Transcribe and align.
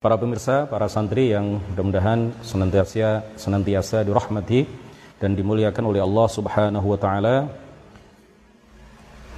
Para 0.00 0.16
pemirsa, 0.16 0.64
para 0.64 0.88
santri 0.88 1.28
yang 1.28 1.60
mudah-mudahan 1.60 2.32
senantiasa 2.40 3.36
senantiasa 3.36 4.00
dirahmati 4.00 4.64
dan 5.20 5.36
dimuliakan 5.36 5.92
oleh 5.92 6.00
Allah 6.00 6.24
Subhanahu 6.24 6.86
wa 6.88 6.96
taala. 6.96 7.52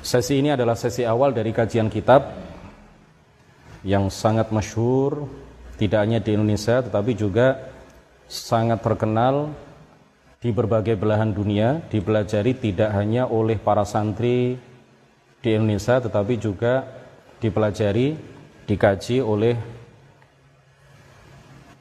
Sesi 0.06 0.38
ini 0.38 0.54
adalah 0.54 0.78
sesi 0.78 1.02
awal 1.02 1.34
dari 1.34 1.50
kajian 1.50 1.90
kitab 1.90 2.30
yang 3.82 4.06
sangat 4.06 4.54
masyhur 4.54 5.26
tidak 5.82 5.98
hanya 5.98 6.22
di 6.22 6.30
Indonesia 6.38 6.78
tetapi 6.78 7.10
juga 7.18 7.58
sangat 8.30 8.86
terkenal 8.86 9.50
di 10.38 10.54
berbagai 10.54 10.94
belahan 10.94 11.34
dunia, 11.34 11.82
dipelajari 11.90 12.54
tidak 12.54 12.94
hanya 12.94 13.26
oleh 13.26 13.58
para 13.58 13.82
santri 13.82 14.62
di 15.42 15.50
Indonesia 15.58 15.98
tetapi 15.98 16.38
juga 16.38 16.86
dipelajari, 17.42 18.14
dikaji 18.70 19.18
oleh 19.18 19.71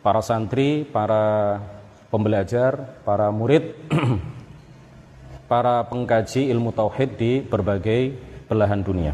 para 0.02 0.22
santri, 0.26 0.84
para 0.86 1.62
pembelajar, 2.10 3.02
para 3.06 3.30
murid, 3.30 3.78
para 5.52 5.86
pengkaji 5.86 6.50
ilmu 6.50 6.74
tauhid 6.74 7.10
di 7.16 7.32
berbagai 7.46 8.18
belahan 8.50 8.82
dunia. 8.82 9.14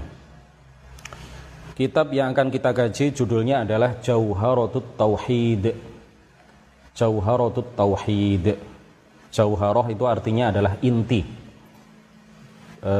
Kitab 1.78 2.10
yang 2.10 2.34
akan 2.34 2.50
kita 2.50 2.74
kaji 2.74 3.14
judulnya 3.14 3.62
adalah 3.62 4.02
Jauharatut 4.02 4.98
Tauhid. 4.98 5.78
Jauharatut 6.98 7.78
Tauhid. 7.78 8.58
Jauharah 9.30 9.86
itu 9.94 10.02
artinya 10.10 10.50
adalah 10.50 10.74
inti. 10.82 11.22
E, 12.82 12.94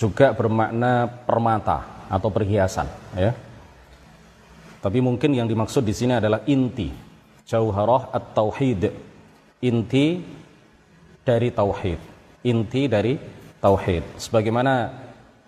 juga 0.00 0.32
bermakna 0.32 1.04
permata 1.04 2.08
atau 2.08 2.32
perhiasan, 2.32 2.88
ya. 3.12 3.36
Tapi 4.84 5.00
mungkin 5.00 5.32
yang 5.32 5.48
dimaksud 5.48 5.80
di 5.80 5.96
sini 5.96 6.20
adalah 6.20 6.44
inti. 6.44 6.92
Jauharah 7.48 8.12
at-tauhid. 8.12 8.92
Inti 9.64 10.20
dari 11.24 11.48
tauhid. 11.48 12.00
Inti 12.44 12.84
dari 12.84 13.16
tauhid. 13.64 14.20
Sebagaimana 14.20 14.92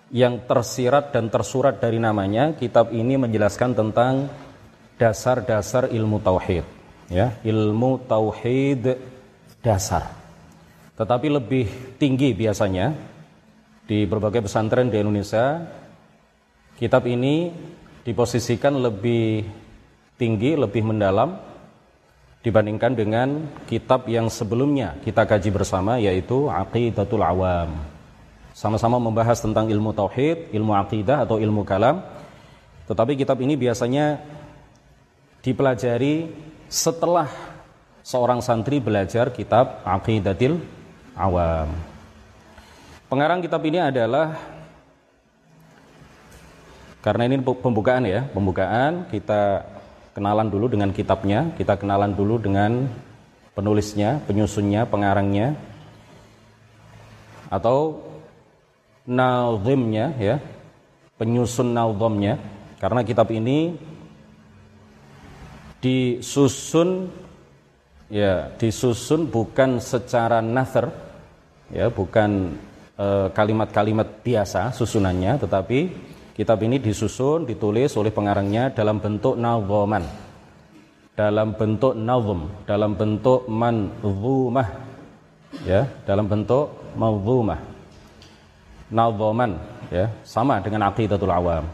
yang 0.08 0.48
tersirat 0.48 1.12
dan 1.12 1.28
tersurat 1.28 1.76
dari 1.76 2.00
namanya, 2.00 2.56
kitab 2.56 2.96
ini 2.96 3.20
menjelaskan 3.20 3.76
tentang 3.76 4.32
dasar-dasar 4.96 5.92
ilmu 5.92 6.16
tauhid. 6.24 6.64
Ya, 7.12 7.36
ilmu 7.44 8.08
tauhid 8.08 8.96
dasar. 9.60 10.16
Tetapi 10.96 11.28
lebih 11.28 11.68
tinggi 12.00 12.32
biasanya 12.32 12.96
di 13.84 14.08
berbagai 14.08 14.48
pesantren 14.48 14.88
di 14.88 14.96
Indonesia, 14.96 15.60
kitab 16.80 17.04
ini 17.04 17.52
diposisikan 18.06 18.78
lebih 18.78 19.42
tinggi, 20.14 20.54
lebih 20.54 20.86
mendalam 20.86 21.34
dibandingkan 22.46 22.94
dengan 22.94 23.50
kitab 23.66 24.06
yang 24.06 24.30
sebelumnya 24.30 24.94
kita 25.02 25.26
kaji 25.26 25.50
bersama 25.50 25.98
yaitu 25.98 26.46
Aqidatul 26.46 27.26
Awam. 27.26 27.74
Sama-sama 28.54 29.02
membahas 29.02 29.42
tentang 29.42 29.66
ilmu 29.68 29.90
tauhid, 29.90 30.54
ilmu 30.54 30.72
aqidah 30.72 31.26
atau 31.26 31.36
ilmu 31.36 31.66
kalam. 31.66 32.00
Tetapi 32.86 33.18
kitab 33.18 33.42
ini 33.42 33.58
biasanya 33.58 34.22
dipelajari 35.42 36.30
setelah 36.70 37.28
seorang 38.06 38.38
santri 38.40 38.78
belajar 38.78 39.34
kitab 39.34 39.82
Aqidatul 39.82 40.62
Awam. 41.18 41.68
Pengarang 43.10 43.42
kitab 43.42 43.60
ini 43.66 43.82
adalah 43.82 44.55
karena 47.06 47.22
ini 47.30 47.38
pembukaan 47.38 48.02
ya, 48.02 48.26
pembukaan. 48.34 49.06
Kita 49.14 49.62
kenalan 50.10 50.50
dulu 50.50 50.66
dengan 50.66 50.90
kitabnya, 50.90 51.54
kita 51.54 51.78
kenalan 51.78 52.18
dulu 52.18 52.42
dengan 52.42 52.90
penulisnya, 53.54 54.18
penyusunnya, 54.26 54.90
pengarangnya. 54.90 55.54
Atau 57.46 58.02
nazimnya 59.06 60.18
ya, 60.18 60.42
penyusun 61.14 61.70
nazamnya 61.70 62.42
karena 62.82 63.06
kitab 63.06 63.30
ini 63.30 63.78
disusun 65.78 67.06
ya 68.10 68.50
disusun 68.58 69.30
bukan 69.30 69.78
secara 69.78 70.42
nazar 70.42 70.90
ya 71.70 71.86
bukan 71.86 72.58
eh, 72.98 73.28
kalimat-kalimat 73.30 74.26
biasa 74.26 74.74
susunannya 74.74 75.38
tetapi 75.38 75.78
Kitab 76.36 76.60
ini 76.68 76.76
disusun, 76.76 77.48
ditulis 77.48 77.96
oleh 77.96 78.12
pengarangnya 78.12 78.68
dalam 78.68 79.00
bentuk 79.00 79.40
nazoman, 79.40 80.04
dalam 81.16 81.56
bentuk 81.56 81.96
nazm, 81.96 82.52
dalam 82.68 82.92
bentuk 82.92 83.48
manzumah, 83.48 84.68
ya, 85.64 85.88
dalam 86.04 86.28
bentuk 86.28 86.76
manzumah, 86.92 87.56
nazoman, 88.92 89.56
ya, 89.88 90.12
sama 90.28 90.60
dengan 90.60 90.92
aqidatul 90.92 91.32
awam. 91.32 91.64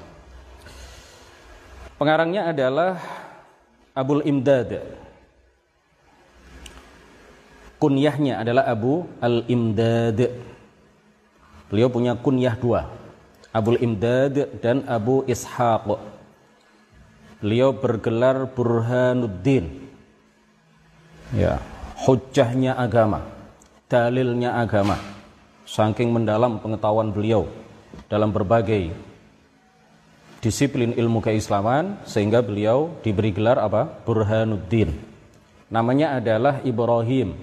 Pengarangnya 1.98 2.54
adalah 2.54 3.02
Abul 3.98 4.22
Imdad. 4.22 4.78
Kunyahnya 7.82 8.46
adalah 8.46 8.70
Abu 8.70 9.10
Al-Imdad. 9.18 10.30
Beliau 11.66 11.90
punya 11.90 12.14
kunyah 12.14 12.54
dua. 12.54 13.01
Abul 13.52 13.76
Imdad 13.84 14.64
dan 14.64 14.88
Abu 14.88 15.28
Ishaq. 15.28 15.84
Beliau 17.44 17.76
bergelar 17.76 18.48
Burhanuddin. 18.48 19.92
Ya, 21.36 21.60
hujahnya 22.00 22.72
agama, 22.80 23.20
dalilnya 23.92 24.56
agama. 24.56 24.96
Saking 25.68 26.16
mendalam 26.16 26.64
pengetahuan 26.64 27.12
beliau 27.12 27.48
dalam 28.08 28.32
berbagai 28.32 28.92
disiplin 30.40 30.96
ilmu 30.96 31.20
keislaman 31.20 32.00
sehingga 32.08 32.40
beliau 32.40 32.96
diberi 33.04 33.36
gelar 33.36 33.60
apa? 33.60 33.84
Burhanuddin. 33.84 34.96
Namanya 35.68 36.20
adalah 36.20 36.64
Ibrahim. 36.64 37.36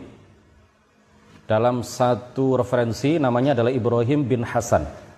Dalam 1.46 1.81
satu 1.86 2.58
referensi 2.58 3.18
namanya 3.22 3.58
adalah 3.58 3.74
Ibrahim 3.74 4.25
bin 4.25 4.46
Hasan 4.46 5.09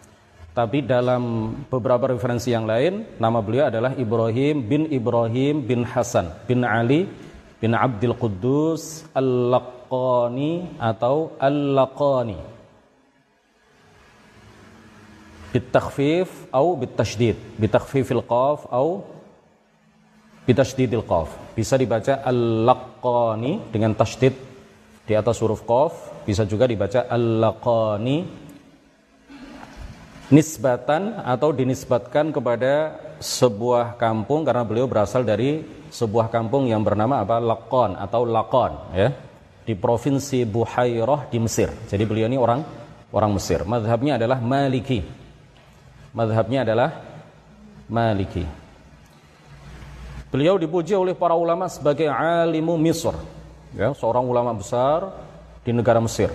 tapi 0.52 0.84
dalam 0.84 1.56
beberapa 1.72 2.12
referensi 2.12 2.52
yang 2.52 2.68
lain, 2.68 3.08
nama 3.24 3.40
beliau 3.40 3.72
adalah 3.72 3.96
Ibrahim 3.96 4.68
bin 4.68 4.84
Ibrahim 4.92 5.64
bin 5.64 5.88
Hasan 5.88 6.28
bin 6.44 6.68
Ali 6.68 7.08
bin 7.64 7.72
Abdul 7.72 8.12
Quddus 8.20 9.08
Al-Laqani 9.16 10.76
atau 10.76 11.40
Al-Laqani. 11.40 12.40
Bitakhfif 15.56 16.28
atau 16.52 16.76
bitashdid. 16.76 17.40
Bitakhfifil 17.56 18.24
qaf 18.28 18.68
atau 18.68 19.08
bitashdidil 20.44 21.08
qaf. 21.08 21.32
Bisa 21.56 21.80
dibaca 21.80 22.20
Al-Laqani 22.28 23.72
dengan 23.72 23.96
tashdid 23.96 24.36
di 25.08 25.14
atas 25.16 25.40
huruf 25.40 25.64
qaf, 25.64 26.24
bisa 26.28 26.44
juga 26.44 26.68
dibaca 26.68 27.08
Al-Laqani 27.08 28.18
nisbatan 30.32 31.20
atau 31.28 31.52
dinisbatkan 31.52 32.32
kepada 32.32 32.96
sebuah 33.20 34.00
kampung 34.00 34.48
karena 34.48 34.64
beliau 34.64 34.88
berasal 34.88 35.28
dari 35.28 35.62
sebuah 35.92 36.32
kampung 36.32 36.72
yang 36.72 36.82
bernama 36.82 37.20
apa 37.20 37.38
Lakon 37.38 38.00
atau 38.00 38.24
Lakon 38.24 38.96
ya 38.96 39.12
di 39.68 39.76
provinsi 39.76 40.48
Buhairah 40.48 41.28
di 41.28 41.38
Mesir. 41.38 41.70
Jadi 41.86 42.04
beliau 42.08 42.32
ini 42.32 42.40
orang 42.40 42.64
orang 43.12 43.32
Mesir. 43.36 43.68
Madhabnya 43.68 44.16
adalah 44.18 44.40
Maliki. 44.40 45.04
Madhabnya 46.16 46.64
adalah 46.64 46.90
Maliki. 47.92 48.48
Beliau 50.32 50.56
dipuji 50.56 50.96
oleh 50.96 51.12
para 51.12 51.36
ulama 51.36 51.68
sebagai 51.68 52.08
alimu 52.08 52.80
Misr, 52.80 53.12
ya, 53.76 53.92
seorang 53.92 54.24
ulama 54.24 54.56
besar 54.56 55.12
di 55.68 55.76
negara 55.76 56.00
Mesir 56.00 56.32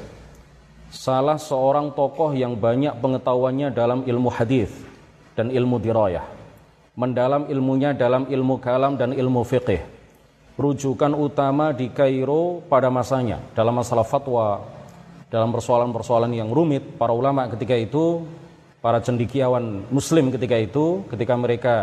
salah 0.96 1.37
seorang 1.37 1.93
tokoh 1.93 2.32
yang 2.32 2.56
banyak 2.56 2.96
pengetahuannya 2.96 3.69
dalam 3.76 4.00
ilmu 4.08 4.32
hadis 4.32 4.72
dan 5.37 5.52
ilmu 5.52 5.76
dirayah. 5.76 6.25
Mendalam 6.96 7.44
ilmunya 7.52 7.93
dalam 7.93 8.25
ilmu 8.25 8.56
kalam 8.56 8.96
dan 8.96 9.12
ilmu 9.12 9.44
fiqih. 9.44 9.84
Rujukan 10.56 11.12
utama 11.12 11.76
di 11.76 11.93
Kairo 11.93 12.64
pada 12.64 12.88
masanya 12.88 13.44
dalam 13.52 13.76
masalah 13.76 14.08
fatwa, 14.08 14.64
dalam 15.28 15.52
persoalan-persoalan 15.52 16.32
yang 16.32 16.48
rumit, 16.48 16.96
para 16.96 17.12
ulama 17.12 17.44
ketika 17.52 17.76
itu, 17.76 18.25
para 18.81 19.04
cendikiawan 19.04 19.84
muslim 19.92 20.32
ketika 20.32 20.56
itu, 20.56 21.04
ketika 21.12 21.37
mereka 21.37 21.76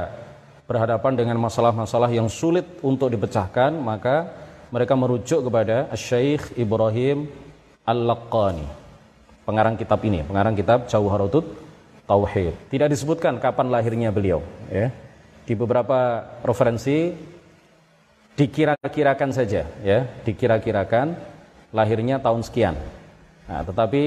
berhadapan 0.65 1.13
dengan 1.13 1.37
masalah-masalah 1.37 2.09
yang 2.09 2.25
sulit 2.25 2.65
untuk 2.81 3.13
dipecahkan, 3.13 3.77
maka 3.77 4.33
mereka 4.73 4.97
merujuk 4.97 5.45
kepada 5.45 5.93
Syekh 5.93 6.57
Ibrahim 6.57 7.29
Al-Laqani 7.85 8.82
pengarang 9.43 9.75
kitab 9.75 9.99
ini, 10.03 10.23
pengarang 10.23 10.55
kitab 10.55 10.87
Jauharatut 10.87 11.45
Tauhid. 12.03 12.55
Tidak 12.67 12.87
disebutkan 12.91 13.39
kapan 13.39 13.71
lahirnya 13.71 14.11
beliau, 14.11 14.43
ya. 14.67 14.91
Di 15.43 15.53
beberapa 15.59 16.23
referensi 16.43 17.11
dikira-kirakan 18.33 19.29
saja 19.29 19.67
ya, 19.83 20.07
dikira-kirakan 20.25 21.13
lahirnya 21.75 22.17
tahun 22.23 22.41
sekian. 22.41 22.75
Nah, 23.45 23.61
tetapi 23.67 24.03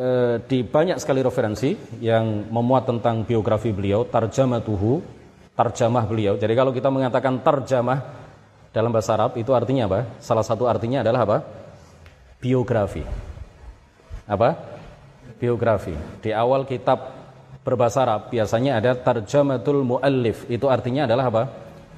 e, 0.00 0.08
di 0.48 0.64
banyak 0.64 0.96
sekali 0.96 1.20
referensi 1.20 1.76
yang 2.00 2.48
memuat 2.48 2.88
tentang 2.88 3.22
biografi 3.22 3.70
beliau, 3.70 4.08
tarjamatuhu, 4.08 5.04
tarjamah 5.52 6.04
beliau. 6.08 6.34
Jadi 6.40 6.52
kalau 6.56 6.72
kita 6.72 6.88
mengatakan 6.88 7.38
tarjamah 7.44 8.00
dalam 8.72 8.90
bahasa 8.90 9.14
Arab 9.18 9.36
itu 9.36 9.52
artinya 9.52 9.86
apa? 9.90 10.00
Salah 10.22 10.46
satu 10.46 10.64
artinya 10.66 11.04
adalah 11.04 11.20
apa? 11.26 11.38
Biografi. 12.40 13.29
Apa? 14.30 14.54
Biografi. 15.42 15.98
Di 16.22 16.30
awal 16.30 16.62
kitab 16.62 17.10
berbahasa 17.66 18.06
Arab 18.06 18.30
biasanya 18.30 18.78
ada 18.78 18.94
tarjamatul 18.94 19.82
muallif. 19.82 20.46
Itu 20.46 20.70
artinya 20.70 21.10
adalah 21.10 21.26
apa? 21.26 21.42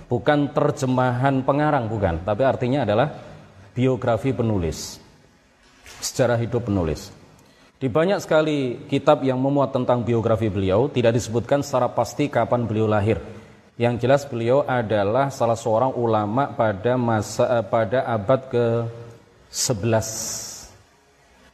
Bukan 0.09 0.53
terjemahan 0.53 1.45
pengarang 1.45 1.89
bukan, 1.89 2.25
tapi 2.25 2.43
artinya 2.45 2.85
adalah 2.89 3.13
biografi 3.77 4.33
penulis. 4.33 4.97
Sejarah 6.01 6.41
hidup 6.41 6.69
penulis. 6.69 7.23
Di 7.83 7.91
banyak 7.91 8.23
sekali 8.23 8.87
kitab 8.87 9.27
yang 9.27 9.43
memuat 9.43 9.75
tentang 9.75 10.07
biografi 10.07 10.47
beliau 10.47 10.87
tidak 10.87 11.19
disebutkan 11.19 11.67
secara 11.67 11.91
pasti 11.91 12.31
kapan 12.31 12.63
beliau 12.63 12.87
lahir. 12.87 13.19
Yang 13.75 14.07
jelas 14.07 14.23
beliau 14.29 14.63
adalah 14.63 15.35
salah 15.35 15.59
seorang 15.59 15.91
ulama 15.97 16.55
pada 16.55 16.95
masa 16.95 17.59
eh, 17.59 17.65
pada 17.67 18.07
abad 18.07 18.47
ke-11. 18.53 20.52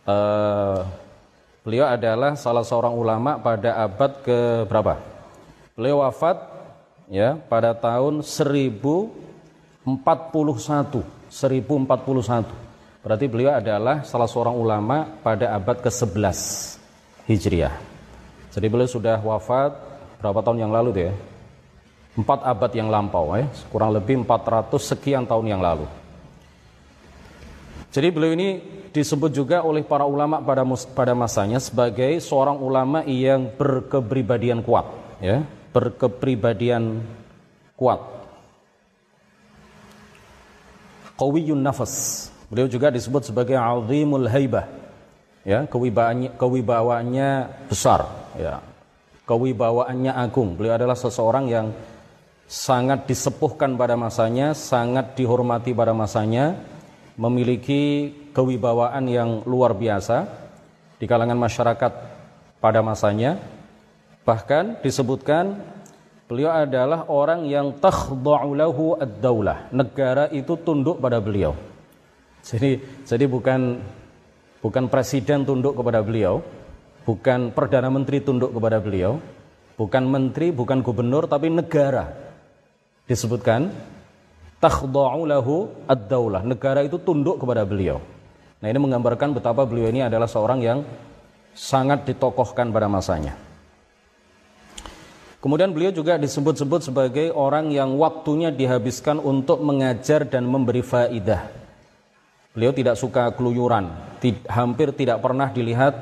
Uh, 0.09 0.89
beliau 1.61 1.85
adalah 1.85 2.33
salah 2.33 2.65
seorang 2.65 2.97
ulama 2.97 3.37
pada 3.37 3.77
abad 3.85 4.25
ke 4.25 4.65
berapa? 4.65 4.97
Beliau 5.77 6.01
wafat 6.01 6.41
ya 7.13 7.37
pada 7.37 7.77
tahun 7.77 8.25
1041. 8.25 9.85
1041. 11.29 13.05
Berarti 13.05 13.25
beliau 13.29 13.53
adalah 13.53 14.01
salah 14.09 14.25
seorang 14.25 14.57
ulama 14.57 15.05
pada 15.21 15.53
abad 15.53 15.77
ke-11 15.85 16.39
Hijriah. 17.29 17.77
Jadi 18.49 18.67
beliau 18.73 18.89
sudah 18.89 19.21
wafat 19.21 19.77
berapa 20.25 20.41
tahun 20.41 20.65
yang 20.65 20.73
lalu 20.73 20.89
tuh 20.97 21.05
ya? 21.13 21.15
empat 22.19 22.43
abad 22.43 22.71
yang 22.75 22.91
lampau, 22.91 23.31
eh, 23.39 23.47
kurang 23.71 23.95
lebih 23.95 24.27
400 24.27 24.83
sekian 24.83 25.23
tahun 25.23 25.55
yang 25.55 25.63
lalu. 25.63 25.87
Jadi 27.89 28.09
beliau 28.13 28.37
ini 28.37 28.61
disebut 28.93 29.33
juga 29.33 29.65
oleh 29.65 29.81
para 29.81 30.05
ulama 30.05 30.45
pada 30.45 30.61
pada 30.93 31.13
masanya 31.17 31.57
sebagai 31.57 32.21
seorang 32.21 32.61
ulama 32.61 33.01
yang 33.09 33.49
berkepribadian 33.57 34.61
kuat, 34.61 34.85
ya, 35.25 35.41
berkepribadian 35.73 37.01
kuat. 37.81 38.01
Qawiyun 41.19 41.59
nafas. 41.59 42.29
Beliau 42.49 42.69
juga 42.69 42.89
disebut 42.93 43.29
sebagai 43.29 43.57
azimul 43.57 44.29
haibah. 44.29 44.69
Ya, 45.49 45.65
kewibawaannya 45.65 46.37
kewibawaannya 46.37 47.29
besar, 47.73 48.05
ya. 48.37 48.61
Kewibawaannya 49.25 50.13
agung. 50.13 50.57
Beliau 50.61 50.77
adalah 50.77 50.97
seseorang 50.97 51.49
yang 51.49 51.67
sangat 52.49 53.09
disepuhkan 53.09 53.77
pada 53.77 53.97
masanya, 53.97 54.57
sangat 54.57 55.17
dihormati 55.17 55.77
pada 55.77 55.93
masanya, 55.93 56.57
memiliki 57.19 58.15
kewibawaan 58.31 59.11
yang 59.11 59.43
luar 59.43 59.75
biasa 59.75 60.31
di 61.03 61.05
kalangan 61.11 61.35
masyarakat 61.35 61.93
pada 62.63 62.81
masanya. 62.81 63.43
Bahkan 64.23 64.81
disebutkan 64.87 65.59
beliau 66.31 66.55
adalah 66.55 67.11
orang 67.11 67.51
yang 67.51 67.75
takhda'u 67.75 68.55
lahu 68.55 68.95
ad-daulah. 68.95 69.75
Negara 69.75 70.31
itu 70.31 70.55
tunduk 70.63 71.03
pada 71.03 71.19
beliau. 71.19 71.59
Jadi 72.47 72.79
jadi 73.03 73.27
bukan 73.27 73.83
bukan 74.63 74.85
presiden 74.87 75.43
tunduk 75.43 75.75
kepada 75.75 75.99
beliau, 76.07 76.39
bukan 77.03 77.51
perdana 77.51 77.91
menteri 77.91 78.23
tunduk 78.23 78.55
kepada 78.55 78.79
beliau, 78.79 79.19
bukan 79.75 80.07
menteri, 80.07 80.55
bukan 80.55 80.87
gubernur 80.87 81.27
tapi 81.27 81.51
negara 81.51 82.15
disebutkan 83.09 83.73
takhda'u 84.59 85.23
lahu 85.27 85.71
ad-daulah. 85.87 86.43
Negara 86.43 86.83
itu 86.83 86.99
tunduk 86.99 87.43
kepada 87.43 87.63
beliau. 87.67 88.03
Nah, 88.59 88.67
ini 88.67 88.79
menggambarkan 88.79 89.35
betapa 89.39 89.63
beliau 89.63 89.87
ini 89.91 90.03
adalah 90.03 90.27
seorang 90.27 90.59
yang 90.63 90.79
sangat 91.55 92.07
ditokohkan 92.07 92.71
pada 92.75 92.91
masanya. 92.91 93.39
Kemudian 95.39 95.71
beliau 95.71 95.95
juga 95.95 96.19
disebut-sebut 96.19 96.91
sebagai 96.91 97.31
orang 97.31 97.71
yang 97.71 97.95
waktunya 97.95 98.51
dihabiskan 98.51 99.23
untuk 99.23 99.63
mengajar 99.63 100.27
dan 100.27 100.43
memberi 100.43 100.83
faidah. 100.83 101.47
Beliau 102.51 102.75
tidak 102.75 102.99
suka 102.99 103.31
keluyuran, 103.39 103.87
hampir 104.51 104.91
tidak 104.91 105.23
pernah 105.23 105.47
dilihat 105.55 105.95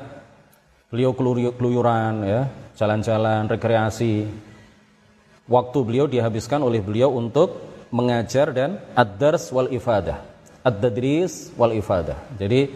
beliau 0.89 1.13
keluyuran 1.13 2.25
ya, 2.25 2.49
jalan-jalan, 2.73 3.45
rekreasi, 3.45 4.25
waktu 5.45 5.79
beliau 5.85 6.09
dihabiskan 6.09 6.65
oleh 6.65 6.81
beliau 6.81 7.13
untuk 7.13 7.76
mengajar 7.89 8.51
dan 8.51 8.81
ad-dars 8.93 9.49
wal 9.51 9.69
ifadah. 9.71 10.19
Ad-dadris 10.63 11.55
wal 11.55 11.75
ifadah. 11.75 12.19
Jadi 12.35 12.71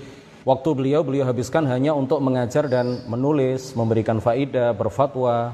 waktu 0.48 0.70
beliau 0.72 1.02
beliau 1.04 1.28
habiskan 1.28 1.68
hanya 1.68 1.92
untuk 1.92 2.24
mengajar 2.24 2.66
dan 2.72 3.04
menulis, 3.08 3.76
memberikan 3.76 4.24
faidah, 4.24 4.72
berfatwa, 4.72 5.52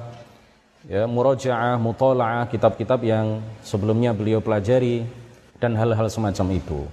ya, 0.86 1.09
murojaah, 1.09 1.75
mutola'ah, 1.81 2.45
kitab-kitab 2.48 3.01
yang 3.01 3.42
sebelumnya 3.65 4.13
beliau 4.13 4.39
pelajari 4.39 5.04
dan 5.57 5.74
hal-hal 5.74 6.07
semacam 6.07 6.54
itu. 6.54 6.86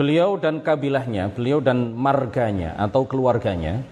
Beliau 0.00 0.40
dan 0.40 0.64
kabilahnya, 0.64 1.28
beliau 1.28 1.60
dan 1.60 1.92
marganya 1.92 2.72
atau 2.80 3.04
keluarganya 3.04 3.84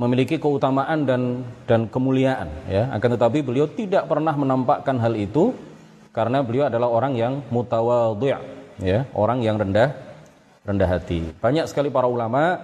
memiliki 0.00 0.40
keutamaan 0.40 1.04
dan 1.04 1.44
dan 1.68 1.84
kemuliaan 1.84 2.48
ya 2.64 2.88
akan 2.96 3.20
tetapi 3.20 3.44
beliau 3.44 3.68
tidak 3.68 4.08
pernah 4.08 4.32
menampakkan 4.32 4.96
hal 4.96 5.12
itu 5.12 5.52
karena 6.20 6.44
beliau 6.44 6.68
adalah 6.68 6.92
orang 6.92 7.16
yang 7.16 7.40
mutawadhi' 7.48 8.36
ya 8.84 9.08
orang 9.16 9.40
yang 9.40 9.56
rendah 9.56 9.96
rendah 10.68 10.88
hati 10.92 11.32
banyak 11.40 11.64
sekali 11.64 11.88
para 11.88 12.04
ulama 12.04 12.60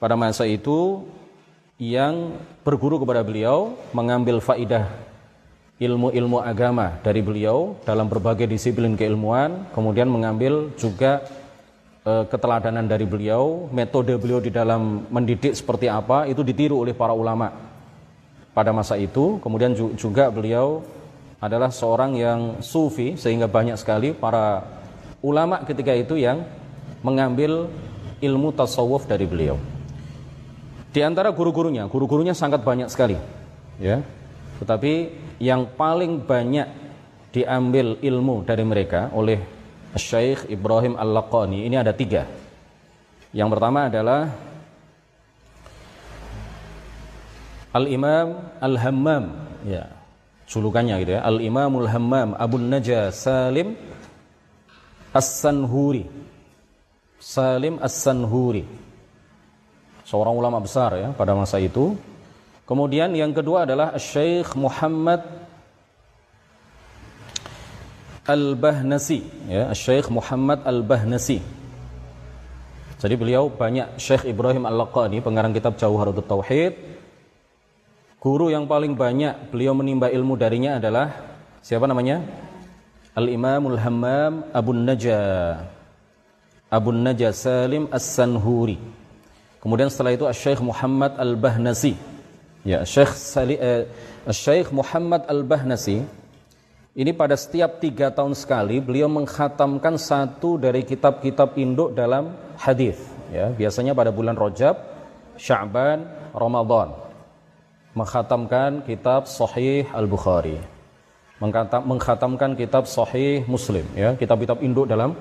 pada 0.00 0.16
masa 0.16 0.48
itu 0.48 1.04
yang 1.76 2.40
berguru 2.64 2.96
kepada 3.04 3.20
beliau 3.20 3.76
mengambil 3.92 4.40
faidah 4.40 4.88
ilmu-ilmu 5.76 6.40
agama 6.40 6.96
dari 7.04 7.20
beliau 7.20 7.76
dalam 7.84 8.08
berbagai 8.08 8.48
disiplin 8.48 8.96
keilmuan 8.96 9.68
kemudian 9.76 10.08
mengambil 10.08 10.72
juga 10.80 11.20
Eh, 12.02 12.24
keteladanan 12.26 12.82
dari 12.90 13.06
beliau, 13.06 13.70
metode 13.70 14.10
beliau 14.18 14.42
di 14.42 14.50
dalam 14.50 15.06
mendidik 15.06 15.54
seperti 15.54 15.86
apa 15.86 16.26
itu 16.26 16.42
ditiru 16.42 16.82
oleh 16.82 16.90
para 16.90 17.14
ulama 17.14 17.54
pada 18.50 18.74
masa 18.74 18.98
itu. 18.98 19.38
Kemudian 19.38 19.70
juga 19.94 20.26
beliau 20.26 20.82
adalah 21.42 21.74
seorang 21.74 22.14
yang 22.14 22.40
sufi 22.62 23.18
sehingga 23.18 23.50
banyak 23.50 23.74
sekali 23.74 24.14
para 24.14 24.62
ulama 25.18 25.66
ketika 25.66 25.90
itu 25.90 26.14
yang 26.14 26.46
mengambil 27.02 27.66
ilmu 28.22 28.54
tasawuf 28.54 29.10
dari 29.10 29.26
beliau. 29.26 29.58
Di 30.94 31.02
antara 31.02 31.34
guru-gurunya, 31.34 31.90
guru-gurunya 31.90 32.30
sangat 32.30 32.62
banyak 32.62 32.86
sekali, 32.86 33.18
ya. 33.82 34.06
Tetapi 34.62 34.92
yang 35.42 35.66
paling 35.74 36.22
banyak 36.22 36.70
diambil 37.34 37.98
ilmu 37.98 38.46
dari 38.46 38.62
mereka 38.62 39.10
oleh 39.10 39.42
Syekh 39.98 40.46
Ibrahim 40.46 40.94
Al-Laqani 40.94 41.66
ini 41.66 41.74
ada 41.74 41.90
tiga. 41.90 42.28
Yang 43.34 43.48
pertama 43.56 43.88
adalah 43.88 44.30
Al-Imam 47.72 48.52
Al-Hammam 48.60 49.24
ya 49.64 50.01
julukannya 50.52 51.00
gitu 51.00 51.12
ya. 51.16 51.24
Al-Imamul 51.24 51.88
Hammam 51.88 52.36
Abu 52.36 52.60
Najah 52.60 53.08
Salim 53.08 53.72
As-Sanhuri. 55.16 56.04
Salim 57.16 57.80
As-Sanhuri. 57.80 58.68
Seorang 60.04 60.36
ulama 60.36 60.60
besar 60.60 60.92
ya 61.00 61.08
pada 61.16 61.32
masa 61.32 61.56
itu. 61.56 61.96
Kemudian 62.68 63.08
yang 63.16 63.32
kedua 63.32 63.64
adalah 63.64 63.96
Syekh 63.96 64.52
Muhammad 64.52 65.24
Al-Bahnasi 68.22 69.50
ya 69.50 69.72
Syekh 69.74 70.12
Muhammad 70.12 70.62
Al-Bahnasi. 70.62 71.42
Jadi 73.02 73.14
beliau 73.18 73.50
banyak 73.50 73.98
Syekh 73.98 74.30
Ibrahim 74.30 74.62
Al-Laqani 74.62 75.18
pengarang 75.18 75.50
kitab 75.50 75.74
Jauharatul 75.74 76.22
Tauhid 76.22 76.91
guru 78.22 78.54
yang 78.54 78.70
paling 78.70 78.94
banyak 78.94 79.50
beliau 79.50 79.74
menimba 79.74 80.06
ilmu 80.06 80.38
darinya 80.38 80.78
adalah 80.78 81.10
siapa 81.58 81.90
namanya 81.90 82.22
Al-Imamul 83.18 83.74
Hammam 83.82 84.46
Abu 84.54 84.70
Najah 84.70 85.66
Abu 86.70 86.94
Najah 86.94 87.34
Salim 87.34 87.90
As-Sanhuri 87.90 88.78
kemudian 89.58 89.90
setelah 89.90 90.14
itu 90.14 90.22
Syekh 90.30 90.62
Muhammad 90.62 91.18
Al-Bahnasi 91.18 91.98
ya 92.62 92.86
Syekh 92.86 93.10
Sali, 93.18 93.58
eh, 93.58 93.90
Syekh 94.30 94.70
Muhammad 94.70 95.26
Al-Bahnasi 95.26 96.22
ini 96.94 97.10
pada 97.10 97.34
setiap 97.34 97.82
tiga 97.82 98.14
tahun 98.14 98.38
sekali 98.38 98.78
beliau 98.78 99.10
menghatamkan 99.10 99.98
satu 99.98 100.62
dari 100.62 100.84
kitab-kitab 100.84 101.56
induk 101.56 101.96
dalam 101.96 102.36
hadis. 102.60 103.00
Ya, 103.32 103.48
biasanya 103.48 103.96
pada 103.96 104.12
bulan 104.12 104.36
Rajab, 104.36 104.76
Sya'ban, 105.40 106.04
Ramadan. 106.36 107.01
Menghatamkan 107.92 108.80
kitab 108.88 109.28
Sahih 109.28 109.84
Al-Bukhari. 109.92 110.56
Menghatamkan 111.84 112.56
kitab 112.56 112.88
Sahih 112.88 113.44
Muslim, 113.44 113.84
ya, 113.92 114.16
kitab-kitab 114.16 114.64
induk 114.64 114.88
dalam 114.88 115.12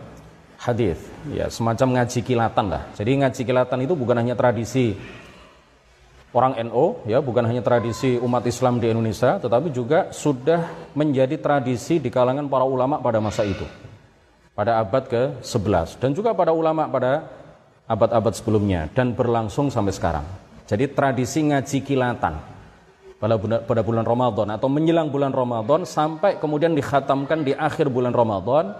hadis. 0.55 0.95
Ya, 1.33 1.51
semacam 1.51 1.99
ngaji 1.99 2.19
kilatan 2.23 2.65
lah. 2.71 2.87
Jadi 2.95 3.11
ngaji 3.19 3.41
kilatan 3.43 3.79
itu 3.83 3.93
bukan 3.97 4.15
hanya 4.23 4.39
tradisi 4.39 4.95
orang 6.31 6.55
NO 6.71 7.03
ya 7.07 7.19
bukan 7.19 7.43
hanya 7.43 7.59
tradisi 7.59 8.15
umat 8.15 8.47
Islam 8.47 8.79
di 8.79 8.87
Indonesia 8.87 9.35
tetapi 9.35 9.67
juga 9.71 10.15
sudah 10.15 10.91
menjadi 10.95 11.35
tradisi 11.35 11.99
di 11.99 12.07
kalangan 12.07 12.47
para 12.47 12.63
ulama 12.63 13.03
pada 13.03 13.19
masa 13.19 13.43
itu 13.43 13.67
pada 14.55 14.79
abad 14.79 15.03
ke-11 15.11 15.99
dan 15.99 16.15
juga 16.15 16.31
pada 16.31 16.55
ulama 16.55 16.87
pada 16.87 17.27
abad-abad 17.83 18.31
sebelumnya 18.31 18.87
dan 18.95 19.11
berlangsung 19.11 19.67
sampai 19.67 19.91
sekarang. 19.91 20.25
Jadi 20.63 20.87
tradisi 20.95 21.43
ngaji 21.43 21.77
kilatan 21.83 22.39
pada 23.21 23.37
bulan, 23.37 23.61
pada 23.69 23.81
bulan 23.85 24.01
Ramadan 24.01 24.47
atau 24.57 24.65
menjelang 24.65 25.13
bulan 25.13 25.29
Ramadan 25.29 25.85
sampai 25.85 26.41
kemudian 26.41 26.73
dikhatamkan 26.73 27.45
di 27.45 27.53
akhir 27.53 27.93
bulan 27.93 28.17
Ramadan 28.17 28.73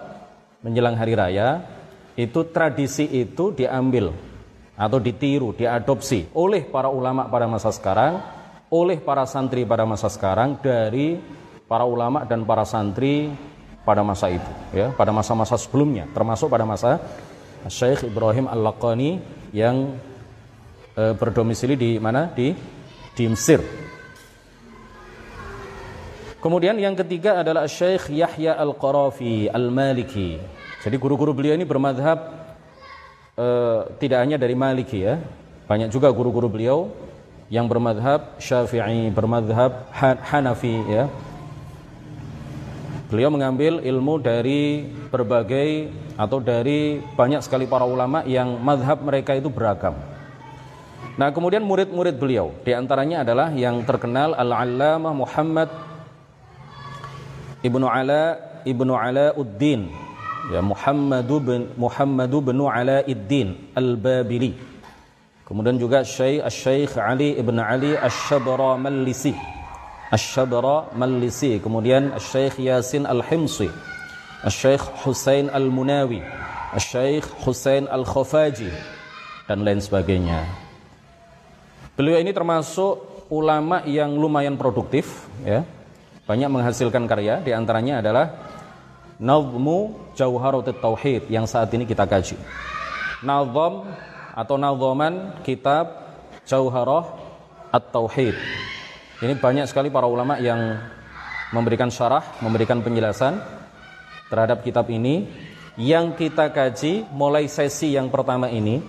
menjelang 0.66 0.98
hari 0.98 1.14
raya 1.14 1.62
itu 2.18 2.50
tradisi 2.50 3.06
itu 3.06 3.54
diambil 3.54 4.10
atau 4.74 4.98
ditiru, 4.98 5.54
diadopsi 5.54 6.32
oleh 6.34 6.66
para 6.66 6.90
ulama 6.90 7.30
pada 7.30 7.46
masa 7.46 7.70
sekarang, 7.70 8.18
oleh 8.72 8.98
para 8.98 9.22
santri 9.28 9.62
pada 9.62 9.86
masa 9.86 10.10
sekarang 10.10 10.58
dari 10.58 11.22
para 11.70 11.86
ulama 11.86 12.26
dan 12.26 12.42
para 12.42 12.66
santri 12.66 13.30
pada 13.86 14.02
masa 14.02 14.30
itu, 14.30 14.52
ya, 14.74 14.94
pada 14.94 15.10
masa-masa 15.10 15.58
sebelumnya, 15.58 16.06
termasuk 16.14 16.46
pada 16.50 16.62
masa 16.62 17.02
Syekh 17.66 18.06
Ibrahim 18.10 18.46
Al-Laqani 18.46 19.18
yang 19.54 19.98
e, 20.94 21.02
berdomisili 21.18 21.74
di 21.74 21.90
mana? 21.98 22.30
Di 22.30 22.54
di 23.12 23.24
Mesir. 23.26 23.81
Kemudian 26.42 26.74
yang 26.74 26.98
ketiga 26.98 27.38
adalah 27.38 27.70
Syekh 27.70 28.10
Yahya 28.10 28.58
Al-Qarafi 28.58 29.46
Al-Maliki. 29.46 30.42
Jadi 30.82 30.96
guru-guru 30.98 31.30
beliau 31.30 31.54
ini 31.54 31.62
bermadhab 31.62 32.18
uh, 33.38 33.86
tidak 34.02 34.26
hanya 34.26 34.34
dari 34.34 34.58
Maliki 34.58 35.06
ya, 35.06 35.22
banyak 35.70 35.94
juga 35.94 36.10
guru-guru 36.10 36.50
beliau 36.50 36.90
yang 37.46 37.70
bermadhab 37.70 38.42
Syafi'i, 38.42 39.14
bermadhab 39.14 39.86
Hanafi 39.94 40.82
ya. 40.90 41.06
Beliau 43.06 43.30
mengambil 43.30 43.78
ilmu 43.78 44.18
dari 44.18 44.82
berbagai 45.14 45.94
atau 46.18 46.42
dari 46.42 46.98
banyak 47.14 47.38
sekali 47.46 47.70
para 47.70 47.86
ulama 47.86 48.26
yang 48.26 48.58
madhab 48.58 48.98
mereka 48.98 49.38
itu 49.38 49.46
beragam. 49.46 49.94
Nah 51.14 51.30
kemudian 51.30 51.62
murid-murid 51.62 52.18
beliau 52.18 52.50
di 52.66 52.74
antaranya 52.74 53.22
adalah 53.22 53.54
yang 53.54 53.84
terkenal 53.86 54.34
Al-Allamah 54.34 55.12
Muhammad 55.12 55.91
Ibnu 57.62 57.86
Ala 57.86 58.38
Ibnu 58.66 58.92
Ala 58.94 59.34
Uddin 59.38 59.90
ya 60.50 60.58
Muhammadu 60.58 61.38
bin 61.38 61.60
Muhammadu 61.78 62.42
bin 62.42 62.58
Alaiddin 62.58 63.74
Al-Babili. 63.78 64.58
Kemudian 65.46 65.76
juga 65.76 66.02
Syekh 66.02 66.42
Syekh 66.48 66.96
Ali 66.96 67.36
ibn 67.36 67.60
Ali 67.60 67.94
Asy-Syabra 67.94 68.74
Mallisi. 68.80 69.36
Asy-Syabra 70.08 70.90
Mallisi. 70.96 71.60
Kemudian 71.60 72.16
Syekh 72.18 72.58
Yasin 72.58 73.04
Al-Himsi. 73.04 73.68
Syekh 74.48 74.82
Husain 75.04 75.52
Al-Munawi. 75.52 76.24
Syekh 76.80 77.28
Husain 77.44 77.84
Al-Khafaji 77.84 78.72
dan 79.44 79.60
lain 79.60 79.78
sebagainya. 79.84 80.48
Beliau 81.92 82.16
ini 82.16 82.32
termasuk 82.32 83.28
ulama 83.28 83.84
yang 83.84 84.16
lumayan 84.16 84.56
produktif 84.56 85.28
ya. 85.44 85.68
Banyak 86.22 86.48
menghasilkan 86.48 87.10
karya, 87.10 87.42
di 87.42 87.50
antaranya 87.50 87.98
adalah 87.98 88.26
Nazmu 89.18 90.10
Jauharatut 90.14 90.78
Tauhid 90.78 91.26
yang 91.26 91.46
saat 91.50 91.70
ini 91.74 91.82
kita 91.82 92.06
kaji. 92.06 92.38
Nazam 93.26 93.90
atau 94.34 94.56
nazaman 94.58 95.42
kitab 95.42 95.90
Jauharah 96.46 97.06
At-Tauhid. 97.70 98.34
Ini 99.22 99.38
banyak 99.38 99.66
sekali 99.70 99.90
para 99.90 100.10
ulama 100.10 100.38
yang 100.42 100.78
memberikan 101.54 101.90
syarah, 101.90 102.22
memberikan 102.42 102.82
penjelasan 102.82 103.38
terhadap 104.26 104.64
kitab 104.66 104.90
ini 104.90 105.28
yang 105.76 106.16
kita 106.18 106.50
kaji 106.50 107.06
mulai 107.12 107.46
sesi 107.48 107.94
yang 107.94 108.12
pertama 108.12 108.48
ini 108.48 108.80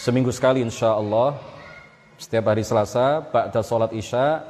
seminggu 0.00 0.32
sekali 0.32 0.64
insya 0.64 0.96
Allah 0.96 1.36
setiap 2.20 2.52
hari 2.52 2.64
Selasa 2.64 3.24
ba'da 3.24 3.60
sholat 3.64 3.92
isya 3.96 4.40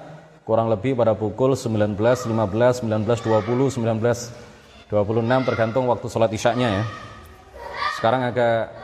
kurang 0.50 0.66
lebih 0.66 0.98
pada 0.98 1.14
pukul 1.14 1.54
19, 1.54 1.94
15, 1.94 2.82
19, 2.82 2.82
20, 2.82 3.70
19 3.70 4.50
26 4.90 5.46
tergantung 5.46 5.86
waktu 5.86 6.10
sholat 6.10 6.34
isyaknya 6.34 6.82
ya. 6.82 6.84
Sekarang 7.94 8.26
agak 8.26 8.74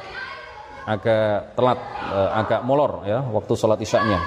agak 0.87 1.58
telat, 1.58 1.78
eh, 2.14 2.30
agak 2.38 2.61
molor 2.62 3.02
ya 3.02 3.18
waktu 3.18 3.58
sholat 3.58 3.82
isyaknya. 3.82 4.23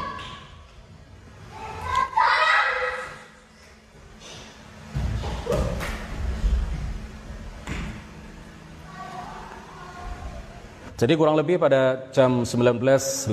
Jadi 10.99 11.15
kurang 11.15 11.39
lebih 11.39 11.55
pada 11.55 12.11
jam 12.11 12.43
19.15, 12.43 13.31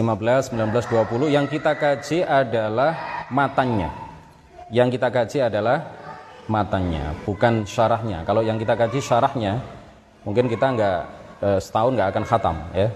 19.20 0.54 1.26
yang 1.26 1.50
kita 1.50 1.74
kaji 1.74 2.22
adalah 2.22 3.15
matanya. 3.30 3.90
Yang 4.70 4.98
kita 4.98 5.08
kaji 5.14 5.38
adalah 5.46 5.78
matanya, 6.50 7.14
bukan 7.26 7.66
syarahnya. 7.66 8.22
Kalau 8.26 8.42
yang 8.42 8.58
kita 8.58 8.74
kaji 8.74 8.98
syarahnya, 8.98 9.62
mungkin 10.26 10.50
kita 10.50 10.66
nggak 10.74 10.98
e, 11.42 11.48
setahun 11.62 11.94
nggak 11.94 12.08
akan 12.14 12.24
khatam, 12.26 12.56
ya. 12.74 12.88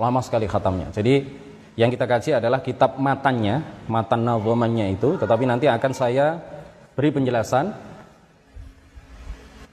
Lama 0.00 0.20
sekali 0.24 0.48
khatamnya. 0.48 0.88
Jadi 0.92 1.24
yang 1.76 1.92
kita 1.92 2.08
kaji 2.08 2.30
adalah 2.40 2.64
kitab 2.64 2.96
matanya, 2.96 3.84
matan 3.88 4.24
nazamannya 4.24 4.96
itu, 4.96 5.20
tetapi 5.20 5.44
nanti 5.44 5.68
akan 5.68 5.92
saya 5.92 6.40
beri 6.96 7.10
penjelasan 7.12 7.72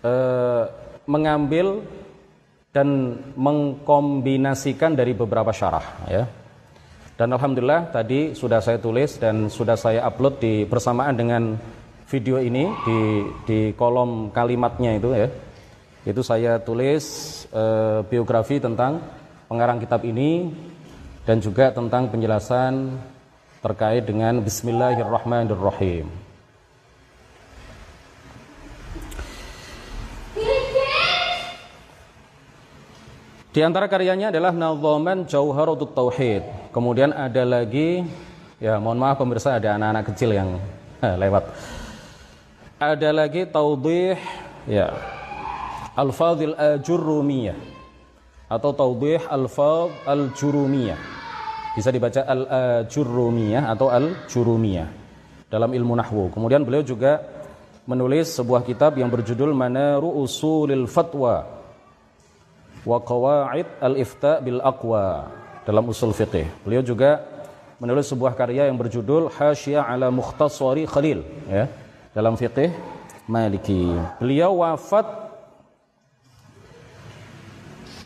e, 0.03 0.13
mengambil 1.07 1.83
dan 2.71 3.19
mengkombinasikan 3.36 4.95
dari 4.95 5.12
beberapa 5.12 5.51
syarah, 5.51 6.07
ya. 6.07 6.24
Dan 7.21 7.37
alhamdulillah 7.37 7.93
tadi 7.93 8.33
sudah 8.33 8.65
saya 8.65 8.81
tulis 8.81 9.21
dan 9.21 9.45
sudah 9.45 9.77
saya 9.77 10.01
upload 10.09 10.41
di 10.41 10.65
bersamaan 10.65 11.13
dengan 11.13 11.53
video 12.09 12.41
ini 12.41 12.65
di 12.81 12.99
di 13.45 13.59
kolom 13.77 14.33
kalimatnya 14.33 14.97
itu 14.97 15.13
ya. 15.13 15.29
Itu 16.01 16.25
saya 16.25 16.57
tulis 16.57 17.05
e, 17.53 17.63
biografi 18.09 18.57
tentang 18.57 19.05
pengarang 19.45 19.77
kitab 19.77 20.01
ini 20.01 20.49
dan 21.21 21.37
juga 21.37 21.69
tentang 21.69 22.09
penjelasan 22.09 22.97
terkait 23.61 24.01
dengan 24.01 24.41
Bismillahirrahmanirrahim. 24.41 26.09
Di 33.53 33.61
antara 33.61 33.85
karyanya 33.85 34.33
adalah 34.33 34.57
Nazaman 34.57 35.29
Jauharatut 35.29 35.93
Tauhid. 35.93 36.61
Kemudian 36.71 37.11
ada 37.11 37.43
lagi, 37.43 37.99
ya 38.55 38.79
mohon 38.79 38.95
maaf 38.95 39.19
pemirsa 39.19 39.59
ada 39.59 39.75
anak-anak 39.75 40.03
kecil 40.15 40.31
yang 40.31 40.55
eh, 41.05 41.15
lewat. 41.19 41.43
Ada 42.79 43.11
lagi 43.11 43.43
taudih 43.43 44.15
ya 44.63 44.95
alfadhil 45.99 46.55
al-jurumiyah. 46.55 47.59
Atau 48.47 48.71
taudih 48.71 49.19
alfadh 49.27 49.91
al-jurumiyah. 50.07 50.95
Bisa 51.75 51.91
dibaca 51.91 52.23
al-jurumiyah 52.23 53.67
atau 53.67 53.91
al-jurumiyah 53.91 54.87
dalam 55.51 55.75
ilmu 55.75 55.93
nahwu. 55.99 56.31
Kemudian 56.31 56.63
beliau 56.63 56.87
juga 56.87 57.19
menulis 57.83 58.31
sebuah 58.31 58.63
kitab 58.63 58.95
yang 58.95 59.11
berjudul 59.11 59.51
Manaru 59.51 60.23
Usulil 60.23 60.87
Fatwa 60.87 61.43
wa 62.87 62.97
Qawaid 63.03 63.67
al-Ifta 63.83 64.39
bil 64.39 64.63
Aqwa 64.63 65.40
dalam 65.65 65.84
usul 65.89 66.13
fiqih. 66.13 66.50
Beliau 66.65 66.82
juga 66.82 67.22
menulis 67.82 68.10
sebuah 68.10 68.38
karya 68.38 68.70
yang 68.70 68.77
berjudul 68.77 69.34
Hasyiah 69.34 69.86
ala 69.86 70.13
Mukhtasari 70.13 70.86
Khalil 70.86 71.25
ya 71.50 71.65
dalam 72.13 72.38
fikih 72.38 72.70
Maliki. 73.25 73.89
Beliau 74.22 74.62
wafat 74.62 75.32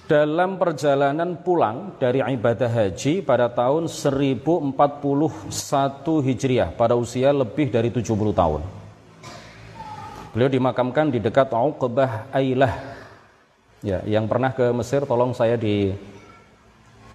dalam 0.06 0.62
perjalanan 0.62 1.34
pulang 1.42 1.98
dari 1.98 2.22
ibadah 2.22 2.70
haji 2.70 3.26
pada 3.26 3.50
tahun 3.50 3.90
1041 3.90 4.78
Hijriah 6.30 6.70
pada 6.78 6.94
usia 6.94 7.34
lebih 7.34 7.74
dari 7.74 7.90
70 7.90 8.14
tahun. 8.14 8.62
Beliau 10.36 10.50
dimakamkan 10.52 11.10
di 11.10 11.18
dekat 11.24 11.50
Uqbah 11.50 12.30
Ailah. 12.30 12.76
Ya, 13.82 14.02
yang 14.06 14.30
pernah 14.30 14.54
ke 14.54 14.70
Mesir 14.74 15.06
tolong 15.08 15.34
saya 15.34 15.58
di 15.58 15.94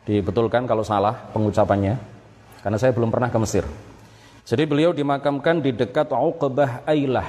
dibetulkan 0.04 0.64
kalau 0.64 0.84
salah 0.84 1.28
pengucapannya 1.32 1.94
karena 2.60 2.78
saya 2.80 2.92
belum 2.92 3.08
pernah 3.12 3.28
ke 3.32 3.38
Mesir. 3.40 3.64
Jadi 4.44 4.64
beliau 4.66 4.90
dimakamkan 4.90 5.60
di 5.60 5.70
dekat 5.76 6.10
Uqbah 6.10 6.82
Ailah 6.88 7.28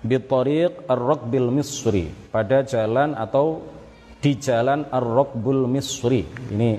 di 0.00 0.16
tariq 0.16 0.86
Ar-Raqbil 0.86 1.50
Misri 1.50 2.08
pada 2.30 2.62
jalan 2.62 3.12
atau 3.18 3.66
di 4.22 4.38
jalan 4.38 4.86
Ar-Raqbul 4.88 5.66
Misri. 5.66 6.24
Ini 6.26 6.70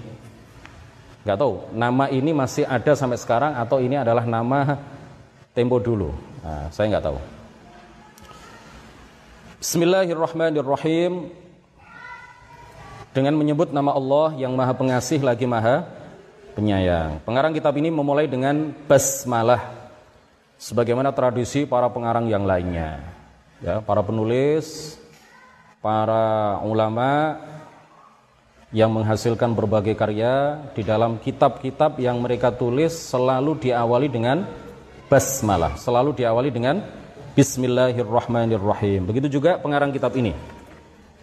nggak 1.28 1.38
tahu 1.38 1.76
nama 1.76 2.08
ini 2.08 2.32
masih 2.32 2.64
ada 2.64 2.96
sampai 2.96 3.20
sekarang 3.20 3.52
atau 3.60 3.84
ini 3.84 4.00
adalah 4.00 4.24
nama 4.24 4.80
tempo 5.52 5.78
dulu. 5.78 6.16
Nah, 6.42 6.72
saya 6.72 6.96
nggak 6.96 7.06
tahu. 7.06 7.20
Bismillahirrahmanirrahim. 9.60 11.47
Dengan 13.18 13.34
menyebut 13.34 13.74
nama 13.74 13.98
Allah 13.98 14.38
yang 14.38 14.54
Maha 14.54 14.78
Pengasih 14.78 15.18
lagi 15.26 15.50
Maha 15.50 15.90
Penyayang. 16.54 17.18
Pengarang 17.26 17.50
kitab 17.50 17.74
ini 17.74 17.90
memulai 17.90 18.30
dengan 18.30 18.70
basmalah 18.86 19.74
sebagaimana 20.62 21.10
tradisi 21.10 21.66
para 21.66 21.90
pengarang 21.90 22.30
yang 22.30 22.46
lainnya. 22.46 23.02
Ya, 23.58 23.82
para 23.82 24.06
penulis, 24.06 25.02
para 25.82 26.62
ulama 26.62 27.42
yang 28.70 28.94
menghasilkan 28.94 29.50
berbagai 29.50 29.98
karya 29.98 30.62
di 30.78 30.86
dalam 30.86 31.18
kitab-kitab 31.18 31.98
yang 31.98 32.22
mereka 32.22 32.54
tulis 32.54 32.94
selalu 32.94 33.58
diawali 33.66 34.14
dengan 34.14 34.46
basmalah, 35.10 35.74
selalu 35.74 36.14
diawali 36.22 36.54
dengan 36.54 36.86
bismillahirrahmanirrahim. 37.34 39.10
Begitu 39.10 39.42
juga 39.42 39.58
pengarang 39.58 39.90
kitab 39.90 40.14
ini. 40.14 40.57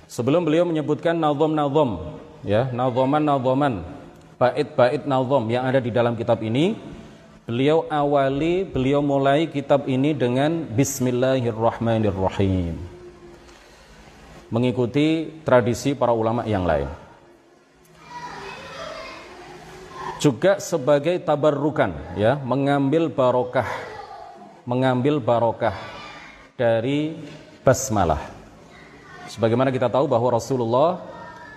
Sebelum 0.04 0.44
beliau 0.44 0.68
menyebutkan 0.68 1.16
nazom-nazom, 1.16 2.20
ya, 2.44 2.68
nazoman-nazoman, 2.68 3.80
bait-bait 4.36 5.08
nazom 5.08 5.48
yang 5.48 5.64
ada 5.64 5.80
di 5.80 5.88
dalam 5.88 6.12
kitab 6.12 6.44
ini, 6.44 6.76
beliau 7.48 7.88
awali, 7.88 8.68
beliau 8.68 9.00
mulai 9.00 9.48
kitab 9.48 9.88
ini 9.88 10.12
dengan 10.12 10.68
Bismillahirrahmanirrahim. 10.76 12.76
Mengikuti 14.52 15.40
tradisi 15.40 15.96
para 15.96 16.12
ulama 16.12 16.44
yang 16.44 16.68
lain. 16.68 16.84
Juga 20.20 20.60
sebagai 20.60 21.16
tabarrukan, 21.20 21.92
ya, 22.16 22.40
mengambil 22.44 23.08
barokah, 23.08 23.68
mengambil 24.68 25.20
barokah 25.20 25.76
dari 26.56 27.16
basmalah. 27.64 28.33
Sebagaimana 29.34 29.74
kita 29.74 29.90
tahu 29.90 30.06
bahwa 30.06 30.38
Rasulullah 30.38 31.02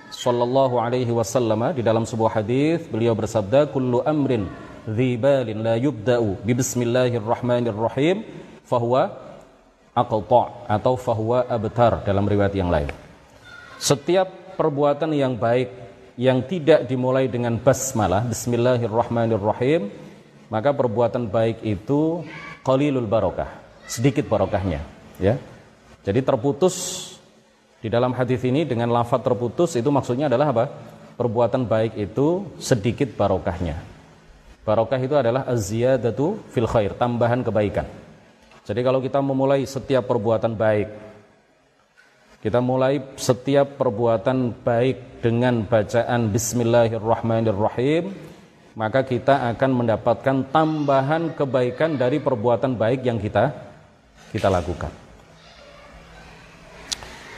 Sallallahu 0.10 0.80
alaihi 0.82 1.12
wasallam 1.14 1.76
di 1.78 1.84
dalam 1.86 2.08
sebuah 2.08 2.42
hadis 2.42 2.88
beliau 2.90 3.14
bersabda 3.14 3.70
kullu 3.70 4.02
amrin 4.02 4.48
dhibalin 4.88 5.60
la 5.62 5.76
yubda'u 5.76 6.42
bi 6.48 6.56
bismillahirrahmanirrahim 6.56 8.24
fahuwa 8.64 9.14
aqta' 9.92 10.48
atau 10.74 10.94
fahuwa 10.96 11.44
abtar 11.46 12.08
dalam 12.08 12.24
riwayat 12.24 12.56
yang 12.56 12.72
lain. 12.72 12.88
Setiap 13.78 14.56
perbuatan 14.56 15.12
yang 15.12 15.36
baik 15.36 15.70
yang 16.16 16.40
tidak 16.48 16.88
dimulai 16.88 17.28
dengan 17.28 17.60
basmalah 17.60 18.26
bismillahirrahmanirrahim 18.32 19.92
maka 20.48 20.72
perbuatan 20.72 21.28
baik 21.28 21.62
itu 21.68 22.24
qalilul 22.64 23.06
barokah, 23.06 23.52
sedikit 23.86 24.24
barokahnya, 24.26 24.82
ya. 25.20 25.36
Jadi 26.08 26.24
terputus 26.24 27.17
di 27.78 27.94
dalam 27.94 28.10
hadis 28.18 28.42
ini 28.42 28.66
dengan 28.66 28.90
lafaz 28.90 29.22
terputus 29.22 29.78
itu 29.78 29.90
maksudnya 29.94 30.26
adalah 30.26 30.50
apa? 30.50 30.66
Perbuatan 31.18 31.66
baik 31.66 31.94
itu 31.98 32.46
sedikit 32.58 33.14
barokahnya. 33.14 33.78
Barokah 34.66 35.00
itu 35.00 35.16
adalah 35.16 35.46
az-ziyadatu 35.48 36.42
fil 36.52 36.68
khair, 36.68 36.98
tambahan 36.98 37.46
kebaikan. 37.46 37.88
Jadi 38.68 38.84
kalau 38.84 39.00
kita 39.00 39.24
memulai 39.24 39.64
setiap 39.64 40.12
perbuatan 40.12 40.58
baik, 40.60 40.92
kita 42.44 42.60
mulai 42.60 43.00
setiap 43.16 43.80
perbuatan 43.80 44.52
baik 44.62 45.24
dengan 45.24 45.64
bacaan 45.64 46.28
bismillahirrahmanirrahim, 46.30 48.12
maka 48.76 49.08
kita 49.08 49.48
akan 49.56 49.72
mendapatkan 49.74 50.52
tambahan 50.52 51.34
kebaikan 51.34 51.96
dari 51.96 52.20
perbuatan 52.20 52.76
baik 52.76 53.08
yang 53.08 53.18
kita 53.18 53.56
kita 54.36 54.52
lakukan. 54.52 55.07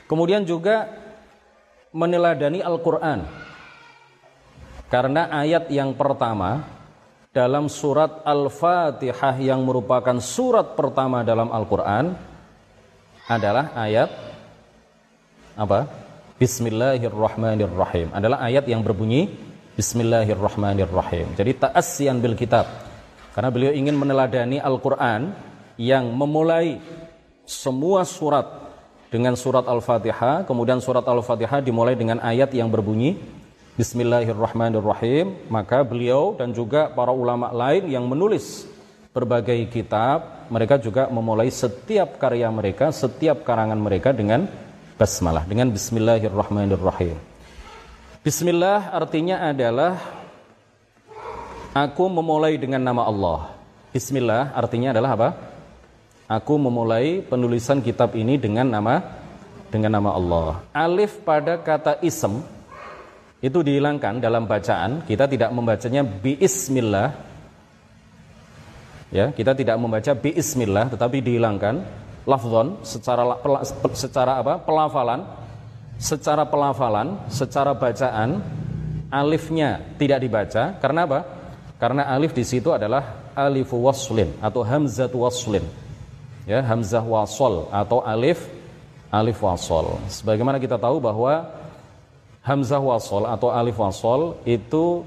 Kemudian 0.09 0.41
juga 0.41 0.89
meneladani 1.93 2.65
Al-Quran. 2.65 3.29
Karena 4.89 5.29
ayat 5.29 5.69
yang 5.69 5.93
pertama 5.93 6.65
dalam 7.29 7.69
surat 7.69 8.25
Al-Fatihah 8.25 9.37
yang 9.37 9.61
merupakan 9.61 10.17
surat 10.17 10.73
pertama 10.73 11.21
dalam 11.21 11.53
Al-Quran 11.53 12.17
adalah 13.29 13.69
ayat 13.77 14.09
apa? 15.53 15.85
Bismillahirrahmanirrahim. 16.41 18.09
Adalah 18.09 18.41
ayat 18.41 18.65
yang 18.65 18.81
berbunyi 18.81 19.29
Bismillahirrahmanirrahim. 19.77 21.37
Jadi 21.37 21.51
ta'assian 21.53 22.17
bil 22.17 22.33
kitab. 22.33 22.65
Karena 23.37 23.53
beliau 23.53 23.71
ingin 23.77 23.93
meneladani 23.93 24.57
Al-Quran 24.57 25.37
yang 25.77 26.09
memulai 26.11 26.81
semua 27.45 28.03
surat 28.09 28.58
dengan 29.09 29.33
surat 29.33 29.65
Al-Fatihah, 29.65 30.45
kemudian 30.45 30.77
surat 30.77 31.01
Al-Fatihah 31.01 31.65
dimulai 31.65 31.97
dengan 31.97 32.21
ayat 32.21 32.53
yang 32.53 32.69
berbunyi 32.69 33.17
Bismillahirrahmanirrahim, 33.73 35.49
maka 35.49 35.81
beliau 35.81 36.35
dan 36.35 36.53
juga 36.53 36.91
para 36.93 37.15
ulama 37.15 37.49
lain 37.49 37.89
yang 37.89 38.05
menulis 38.05 38.67
berbagai 39.15 39.55
kitab, 39.71 40.45
mereka 40.51 40.77
juga 40.77 41.07
memulai 41.07 41.49
setiap 41.49 42.19
karya 42.21 42.51
mereka, 42.53 42.91
setiap 42.93 43.41
karangan 43.41 43.79
mereka 43.79 44.11
dengan 44.13 44.45
basmalah, 44.99 45.47
dengan 45.47 45.71
Bismillahirrahmanirrahim. 45.71 47.17
Bismillah 48.19 48.91
artinya 48.91 49.47
adalah 49.47 49.95
aku 51.71 52.03
memulai 52.11 52.59
dengan 52.59 52.83
nama 52.83 53.07
Allah. 53.07 53.55
Bismillah 53.95 54.53
artinya 54.53 54.91
adalah 54.91 55.11
apa? 55.15 55.29
Aku 56.29 56.61
memulai 56.61 57.25
penulisan 57.25 57.81
kitab 57.81 58.13
ini 58.13 58.37
dengan 58.37 58.69
nama 58.69 59.01
dengan 59.73 59.97
nama 59.97 60.13
Allah. 60.13 60.61
Alif 60.77 61.25
pada 61.25 61.57
kata 61.57 61.97
ism 62.05 62.45
itu 63.41 63.65
dihilangkan 63.65 64.21
dalam 64.21 64.45
bacaan. 64.45 65.01
Kita 65.09 65.25
tidak 65.25 65.49
membacanya 65.49 66.05
biismillah. 66.05 67.09
Ya, 69.09 69.33
kita 69.33 69.57
tidak 69.57 69.73
membaca 69.81 70.13
biismillah 70.13 70.93
tetapi 70.93 71.17
dihilangkan 71.17 71.81
lafzon 72.29 72.77
secara 72.85 73.25
secara 73.97 74.37
apa? 74.37 74.61
pelafalan. 74.61 75.25
Secara 75.97 76.45
pelafalan, 76.45 77.25
secara 77.27 77.73
bacaan 77.73 78.39
alifnya 79.09 79.81
tidak 79.97 80.21
dibaca 80.21 80.77
karena 80.77 81.09
apa? 81.09 81.19
Karena 81.81 82.05
alif 82.05 82.37
di 82.37 82.45
situ 82.45 82.69
adalah 82.69 83.33
alifu 83.33 83.81
waslin 83.81 84.29
atau 84.39 84.61
hamzatu 84.61 85.25
waslin 85.25 85.88
ya 86.49 86.65
hamzah 86.65 87.05
wasol 87.05 87.69
atau 87.69 88.01
alif 88.01 88.49
alif 89.13 89.37
wasol. 89.37 90.01
Sebagaimana 90.09 90.57
kita 90.57 90.81
tahu 90.81 90.97
bahwa 90.97 91.45
hamzah 92.41 92.81
wasol 92.81 93.29
atau 93.29 93.53
alif 93.53 93.77
wasol 93.77 94.41
itu 94.49 95.05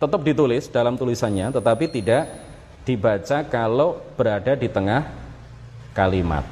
tetap 0.00 0.24
ditulis 0.24 0.72
dalam 0.72 0.96
tulisannya 0.96 1.52
tetapi 1.52 1.92
tidak 1.92 2.32
dibaca 2.88 3.44
kalau 3.44 4.00
berada 4.16 4.56
di 4.56 4.72
tengah 4.72 5.04
kalimat. 5.92 6.48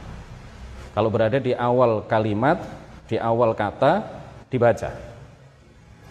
Kalau 0.93 1.09
berada 1.09 1.41
di 1.41 1.57
awal 1.57 2.05
kalimat, 2.05 2.61
di 3.09 3.17
awal 3.17 3.57
kata 3.57 4.05
dibaca. 4.53 4.93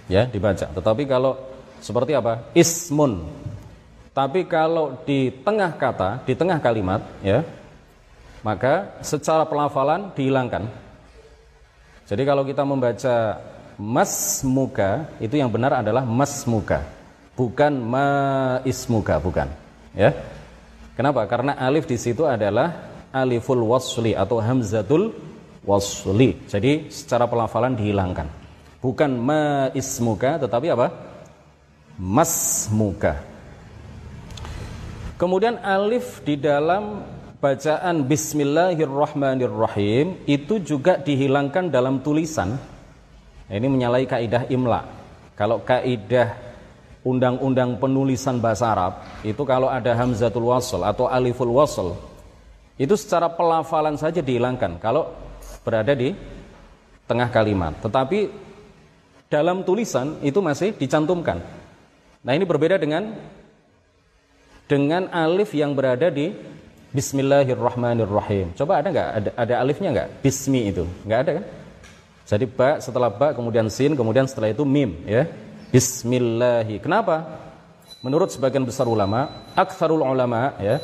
Ya, 0.05 0.29
dibaca. 0.29 0.69
Tetapi 0.69 1.09
kalau 1.09 1.37
seperti 1.81 2.13
apa? 2.13 2.45
Ismun. 2.53 3.25
Tapi 4.13 4.45
kalau 4.45 5.01
di 5.01 5.33
tengah 5.41 5.73
kata, 5.73 6.21
di 6.23 6.37
tengah 6.37 6.61
kalimat, 6.61 7.01
ya, 7.25 7.41
maka 8.45 9.01
secara 9.01 9.41
pelafalan 9.49 10.13
dihilangkan. 10.13 10.69
Jadi 12.05 12.21
kalau 12.21 12.45
kita 12.45 12.61
membaca 12.61 13.41
mas 13.73 14.45
muka 14.45 15.09
itu 15.17 15.33
yang 15.33 15.49
benar 15.49 15.81
adalah 15.81 16.05
mas 16.05 16.45
muka, 16.45 16.85
bukan 17.33 17.73
ma 17.73 18.07
ismuka, 18.61 19.17
bukan. 19.17 19.49
Ya. 19.97 20.13
Kenapa? 20.93 21.25
Karena 21.25 21.57
alif 21.57 21.89
di 21.89 21.97
situ 21.97 22.21
adalah 22.29 22.93
aliful 23.09 23.65
wasli 23.65 24.13
atau 24.13 24.37
hamzatul 24.37 25.17
wasli. 25.65 26.37
Jadi 26.45 26.93
secara 26.93 27.25
pelafalan 27.25 27.73
dihilangkan. 27.73 28.29
Bukan 28.77 29.09
ma 29.17 29.73
ismuka 29.73 30.37
tetapi 30.37 30.69
apa? 30.69 30.93
Mas 31.97 32.69
muka. 32.69 33.17
Kemudian 35.17 35.57
alif 35.65 36.21
di 36.21 36.37
dalam 36.37 37.14
bacaan 37.39 38.03
Bismillahirrahmanirrahim 38.07 40.23
itu 40.23 40.59
juga 40.63 40.95
dihilangkan 40.99 41.67
dalam 41.67 41.99
tulisan. 41.99 42.55
Ini 43.51 43.67
menyalahi 43.67 44.07
kaidah 44.09 44.49
imla. 44.49 44.81
Kalau 45.35 45.59
kaidah 45.61 46.33
undang-undang 47.05 47.77
penulisan 47.77 48.41
bahasa 48.41 48.73
Arab 48.73 49.05
itu 49.21 49.45
kalau 49.45 49.69
ada 49.69 49.93
hamzatul 49.93 50.49
wasl 50.49 50.81
atau 50.81 51.05
aliful 51.05 51.53
wasl 51.53 51.93
itu 52.81 52.97
secara 52.97 53.29
pelafalan 53.29 53.93
saja 53.93 54.25
dihilangkan 54.25 54.81
kalau 54.81 55.13
berada 55.61 55.93
di 55.93 56.17
tengah 57.05 57.29
kalimat. 57.29 57.77
Tetapi 57.83 58.31
dalam 59.29 59.61
tulisan 59.61 60.17
itu 60.25 60.41
masih 60.41 60.73
dicantumkan. 60.73 61.45
Nah, 62.25 62.33
ini 62.33 62.41
berbeda 62.41 62.81
dengan 62.81 63.13
dengan 64.65 65.05
alif 65.13 65.53
yang 65.53 65.77
berada 65.77 66.09
di 66.09 66.54
Bismillahirrahmanirrahim. 66.95 68.55
Coba 68.55 68.79
ada 68.79 68.87
nggak? 68.87 69.09
Ada, 69.19 69.29
ada 69.35 69.53
alifnya 69.59 69.89
nggak? 69.91 70.09
Bismi 70.23 70.71
itu 70.71 70.87
nggak 71.03 71.19
ada 71.27 71.31
kan? 71.35 71.45
Jadi 72.23 72.45
ba 72.47 72.79
setelah 72.79 73.11
ba 73.11 73.35
kemudian 73.35 73.67
sin 73.67 73.99
kemudian 73.99 74.23
setelah 74.31 74.55
itu 74.55 74.63
mim 74.63 75.03
ya. 75.03 75.27
Bismillahi. 75.75 76.79
Kenapa? 76.79 77.43
Menurut 77.99 78.31
sebagian 78.31 78.63
besar 78.63 78.87
ulama, 78.87 79.27
aksarul 79.59 80.07
ulama 80.07 80.55
ya. 80.63 80.79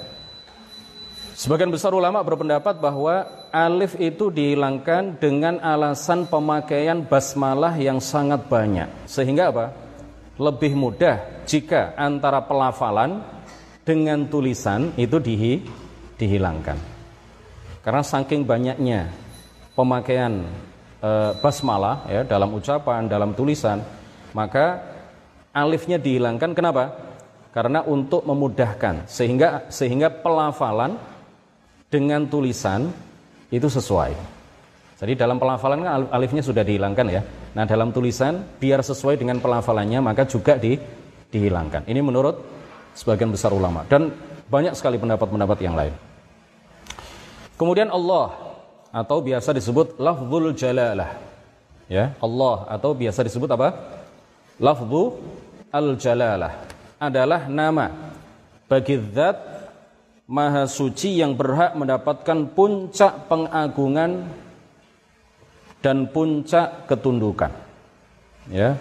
Sebagian 1.31 1.71
besar 1.71 1.95
ulama 1.95 2.19
berpendapat 2.27 2.83
bahwa 2.83 3.47
alif 3.55 3.95
itu 3.95 4.27
dihilangkan 4.27 5.15
dengan 5.15 5.63
alasan 5.63 6.27
pemakaian 6.27 7.07
basmalah 7.07 7.79
yang 7.79 8.03
sangat 8.03 8.51
banyak. 8.51 8.91
Sehingga 9.07 9.47
apa? 9.47 9.71
Lebih 10.35 10.75
mudah 10.75 11.47
jika 11.47 11.95
antara 11.95 12.43
pelafalan 12.43 13.23
dengan 13.87 14.27
tulisan 14.29 14.93
itu 14.99 15.17
dihi, 15.17 15.65
dihilangkan. 16.21 16.77
Karena 17.81 18.05
saking 18.05 18.45
banyaknya 18.45 19.09
pemakaian 19.73 20.45
e, 21.01 21.09
basmalah 21.41 22.05
ya 22.05 22.21
dalam 22.21 22.53
ucapan, 22.53 23.09
dalam 23.09 23.33
tulisan, 23.33 23.81
maka 24.37 24.77
alifnya 25.49 25.97
dihilangkan. 25.97 26.53
Kenapa? 26.53 26.93
Karena 27.51 27.81
untuk 27.83 28.21
memudahkan 28.23 29.09
sehingga 29.09 29.67
sehingga 29.73 30.13
pelafalan 30.13 30.95
dengan 31.89 32.23
tulisan 32.29 32.87
itu 33.51 33.67
sesuai. 33.67 34.15
Jadi 35.01 35.17
dalam 35.17 35.41
pelafalan 35.41 35.81
kan 35.81 35.91
alifnya 36.13 36.45
sudah 36.45 36.61
dihilangkan 36.61 37.05
ya. 37.09 37.21
Nah 37.57 37.65
dalam 37.65 37.89
tulisan 37.89 38.45
biar 38.61 38.85
sesuai 38.85 39.17
dengan 39.17 39.41
pelafalannya 39.41 39.99
maka 39.99 40.23
juga 40.29 40.55
di, 40.55 40.77
dihilangkan. 41.33 41.89
Ini 41.89 41.99
menurut 41.99 42.37
sebagian 42.95 43.33
besar 43.33 43.51
ulama 43.51 43.83
dan 43.89 44.13
banyak 44.47 44.77
sekali 44.77 45.01
pendapat-pendapat 45.01 45.57
yang 45.59 45.75
lain. 45.75 46.10
Kemudian 47.61 47.93
Allah 47.93 48.57
atau 48.89 49.21
biasa 49.21 49.53
disebut 49.53 50.01
lafzul 50.01 50.49
jalalah. 50.57 51.13
Ya, 51.85 52.17
Allah 52.17 52.65
atau 52.73 52.97
biasa 52.97 53.21
disebut 53.21 53.45
apa? 53.53 53.77
Lafzu 54.57 55.21
al-jalalah 55.69 56.57
adalah 56.97 57.45
nama 57.45 57.93
bagi 58.65 58.97
zat 59.13 59.37
maha 60.25 60.65
suci 60.65 61.21
yang 61.21 61.37
berhak 61.37 61.77
mendapatkan 61.77 62.49
puncak 62.49 63.29
pengagungan 63.29 64.25
dan 65.85 66.09
puncak 66.09 66.89
ketundukan. 66.89 67.53
Ya, 68.49 68.73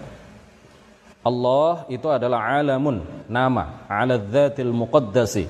Allah 1.21 1.85
itu 1.85 2.09
adalah 2.09 2.57
alamun, 2.57 3.05
nama, 3.29 3.85
ala 3.85 4.17
dzatil 4.17 4.73
muqaddasi, 4.73 5.45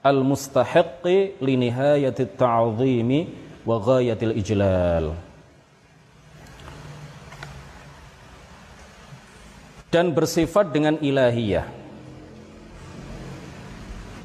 al 0.00 0.24
mustahiqqi 0.24 1.40
li 1.40 1.54
nihayati 1.60 2.28
ta'zimi 2.36 3.18
wa 3.64 3.76
ghayatil 3.80 4.34
ijlal. 4.36 5.12
Dan 9.90 10.14
bersifat 10.14 10.70
dengan 10.70 10.96
ilahiyah. 11.02 11.66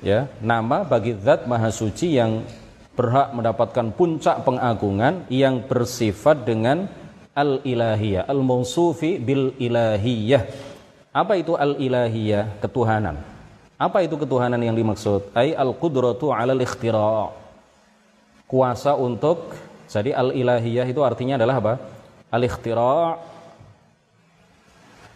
Ya, 0.05 0.29
nama 0.38 0.85
bagi 0.85 1.17
zat 1.17 1.49
maha 1.49 1.73
suci 1.73 2.13
yang 2.13 2.45
berhak 2.93 3.33
mendapatkan 3.33 3.89
puncak 3.89 4.45
pengagungan 4.45 5.25
yang 5.33 5.65
bersifat 5.65 6.45
dengan 6.45 6.85
al-ilahiyah, 7.33 8.29
al-mausufi 8.29 9.17
bil 9.17 9.57
ilahiyah 9.57 10.45
apa 11.15 11.39
itu 11.39 11.55
al-ilahiyah? 11.55 12.59
Ketuhanan. 12.59 13.34
Apa 13.75 14.07
itu 14.07 14.15
ketuhanan 14.15 14.61
yang 14.63 14.75
dimaksud? 14.75 15.35
Ai 15.35 15.51
al-qudratu 15.51 16.31
'alal 16.31 16.63
ikhtira'. 16.63 17.31
Kuasa 18.47 18.95
untuk 18.95 19.51
jadi 19.91 20.15
al-ilahiyah 20.15 20.88
itu 20.88 21.01
artinya 21.03 21.35
adalah 21.35 21.55
apa? 21.59 21.73
Al-ikhtira' 22.31 23.19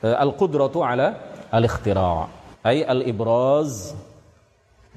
eh, 0.04 0.16
al-qudratu 0.16 0.84
'ala 0.84 1.16
al-ikhtira'. 1.48 2.28
Ai 2.60 2.84
al-ibraz 2.84 3.96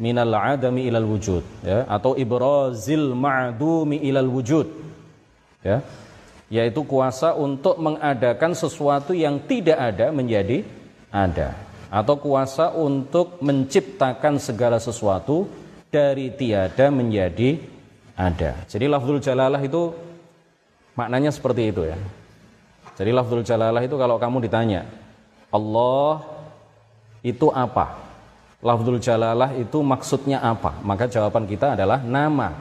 minal 0.03 0.35
adami 0.35 0.89
ilal 0.89 1.07
wujud 1.07 1.45
ya 1.63 1.85
atau 1.87 2.17
ibrazil 2.17 3.13
ma'dumi 3.13 4.01
ilal 4.09 4.27
wujud 4.27 4.67
ya 5.63 5.79
yaitu 6.49 6.83
kuasa 6.85 7.37
untuk 7.37 7.77
mengadakan 7.77 8.57
sesuatu 8.57 9.13
yang 9.13 9.37
tidak 9.51 9.79
ada 9.79 10.09
menjadi 10.11 10.65
ada 11.13 11.55
atau 11.93 12.17
kuasa 12.17 12.73
untuk 12.73 13.37
menciptakan 13.45 14.41
segala 14.41 14.81
sesuatu 14.81 15.45
dari 15.93 16.33
tiada 16.33 16.89
menjadi 16.89 17.61
ada. 18.17 18.65
Jadi 18.65 18.89
lafzul 18.89 19.21
jalalah 19.21 19.61
itu 19.61 19.93
maknanya 20.97 21.29
seperti 21.29 21.69
itu 21.69 21.85
ya. 21.85 22.01
Jadi 22.97 23.13
lafzul 23.13 23.45
jalalah 23.45 23.85
itu 23.85 23.93
kalau 24.01 24.17
kamu 24.17 24.49
ditanya 24.49 24.89
Allah 25.53 26.25
itu 27.21 27.53
apa? 27.53 28.01
Lafzul 28.65 28.97
jalalah 28.97 29.53
itu 29.53 29.85
maksudnya 29.85 30.41
apa? 30.41 30.81
Maka 30.81 31.13
jawaban 31.13 31.45
kita 31.45 31.77
adalah 31.77 32.01
nama 32.01 32.57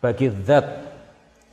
bagi 0.00 0.32
zat 0.48 0.64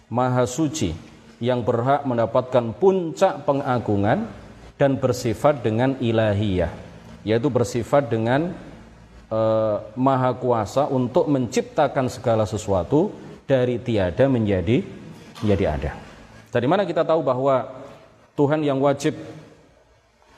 maha 0.07 0.47
suci 0.47 0.95
yang 1.43 1.67
berhak 1.67 2.07
mendapatkan 2.07 2.71
puncak 2.79 3.43
pengagungan 3.43 4.23
dan 4.79 4.95
bersifat 4.95 5.59
dengan 5.59 5.99
ilahiyah 5.99 6.88
yaitu 7.29 7.53
bersifat 7.53 8.09
dengan 8.09 8.57
uh, 9.29 9.77
maha 9.93 10.33
kuasa 10.33 10.89
untuk 10.89 11.29
menciptakan 11.29 12.09
segala 12.09 12.49
sesuatu 12.49 13.13
dari 13.45 13.77
tiada 13.77 14.25
menjadi 14.25 14.81
menjadi 15.45 15.65
ada. 15.69 15.91
Dari 16.49 16.65
mana 16.65 16.89
kita 16.89 17.05
tahu 17.05 17.21
bahwa 17.21 17.69
Tuhan 18.33 18.65
yang 18.65 18.81
wajib 18.81 19.13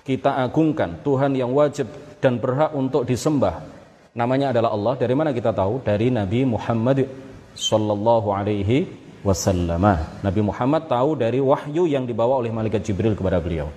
kita 0.03 0.43
agungkan, 0.43 0.99
Tuhan 0.99 1.31
yang 1.31 1.55
wajib 1.55 1.87
dan 2.19 2.35
berhak 2.35 2.75
untuk 2.75 3.07
disembah 3.07 3.63
namanya 4.11 4.51
adalah 4.51 4.75
Allah. 4.75 4.93
Dari 4.99 5.15
mana 5.15 5.31
kita 5.31 5.55
tahu? 5.55 5.79
Dari 5.79 6.11
Nabi 6.11 6.43
Muhammad 6.43 7.07
sallallahu 7.55 8.27
alaihi 8.35 8.91
wasallam. 9.23 9.79
Nabi 10.19 10.41
Muhammad 10.43 10.91
tahu 10.91 11.15
dari 11.15 11.39
wahyu 11.39 11.87
yang 11.87 12.03
dibawa 12.03 12.43
oleh 12.43 12.51
malaikat 12.51 12.83
Jibril 12.83 13.15
kepada 13.15 13.39
beliau 13.39 13.71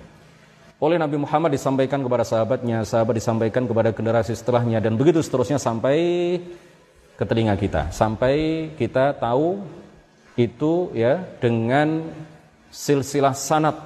oleh 0.75 0.99
Nabi 0.99 1.15
Muhammad 1.15 1.55
disampaikan 1.55 2.03
kepada 2.03 2.27
sahabatnya, 2.27 2.83
sahabat 2.83 3.15
disampaikan 3.15 3.63
kepada 3.63 3.95
generasi 3.95 4.35
setelahnya 4.35 4.83
dan 4.83 4.99
begitu 4.99 5.23
seterusnya 5.23 5.55
sampai 5.55 5.97
ke 7.15 7.23
telinga 7.23 7.55
kita, 7.55 7.95
sampai 7.95 8.67
kita 8.75 9.15
tahu 9.15 9.63
itu 10.35 10.91
ya 10.91 11.23
dengan 11.39 12.03
silsilah 12.67 13.31
sanat 13.31 13.79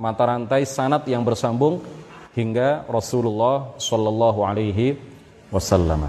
mata 0.00 0.24
rantai 0.24 0.64
sanat 0.64 1.04
yang 1.04 1.20
bersambung 1.20 1.84
hingga 2.32 2.88
Rasulullah 2.88 3.76
Shallallahu 3.76 4.40
Alaihi 4.40 4.96
Wasallam. 5.52 6.08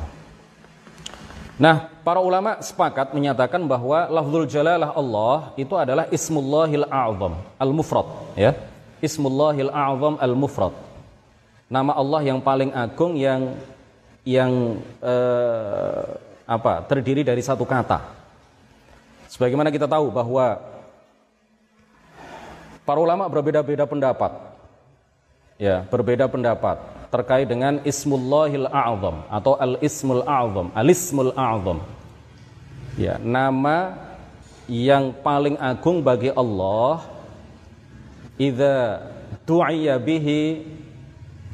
Nah, 1.59 1.91
para 2.07 2.23
ulama 2.23 2.63
sepakat 2.63 3.11
menyatakan 3.11 3.67
bahwa 3.67 4.07
lafzul 4.07 4.47
jalalah 4.47 4.95
Allah 4.95 5.51
itu 5.59 5.75
adalah 5.75 6.07
ismullahil 6.07 6.87
a'zam, 6.87 7.35
al-mufrad, 7.59 8.07
ya 8.39 8.55
Ismullahil 9.01 9.73
A'zam 9.73 10.15
Al-Mufrad. 10.21 10.73
Nama 11.67 11.91
Allah 11.97 12.21
yang 12.21 12.39
paling 12.39 12.71
agung 12.71 13.17
yang 13.17 13.57
yang 14.21 14.77
eh, 15.01 16.05
apa? 16.45 16.73
terdiri 16.85 17.25
dari 17.25 17.41
satu 17.41 17.65
kata. 17.65 18.01
Sebagaimana 19.31 19.71
kita 19.71 19.87
tahu 19.87 20.11
bahwa 20.11 20.59
para 22.85 22.99
ulama 22.99 23.25
berbeda-beda 23.31 23.87
pendapat. 23.89 24.53
Ya, 25.61 25.85
berbeda 25.85 26.25
pendapat 26.25 26.81
terkait 27.11 27.45
dengan 27.45 27.83
Ismullahil 27.83 28.71
A'zam 28.71 29.27
atau 29.27 29.59
Al-Ismul 29.59 30.23
A'zam, 30.23 30.71
Al-Ismul 30.71 31.35
A'zam. 31.35 31.83
Ya, 32.95 33.19
nama 33.19 33.99
yang 34.71 35.11
paling 35.19 35.59
agung 35.59 35.99
bagi 35.99 36.31
Allah 36.31 37.03
idza 38.39 39.01
du'iya 39.47 39.99
bihi 39.99 40.63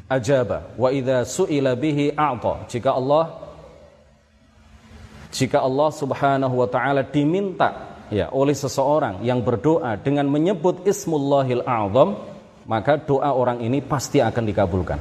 ajaba 0.08 0.74
wa 0.78 0.88
idza 0.92 1.24
su'ila 1.24 1.74
bihi 1.76 2.14
a'ta. 2.14 2.66
Jika 2.70 2.90
Allah 2.94 3.24
jika 5.28 5.60
Allah 5.60 5.90
Subhanahu 5.92 6.54
wa 6.56 6.68
taala 6.68 7.04
diminta 7.04 8.00
ya 8.08 8.32
oleh 8.32 8.56
seseorang 8.56 9.20
yang 9.20 9.44
berdoa 9.44 10.00
dengan 10.00 10.24
menyebut 10.24 10.88
ismullahil 10.88 11.62
a'zam, 11.68 12.16
maka 12.64 12.96
doa 12.96 13.36
orang 13.36 13.60
ini 13.60 13.84
pasti 13.84 14.24
akan 14.24 14.44
dikabulkan. 14.48 15.00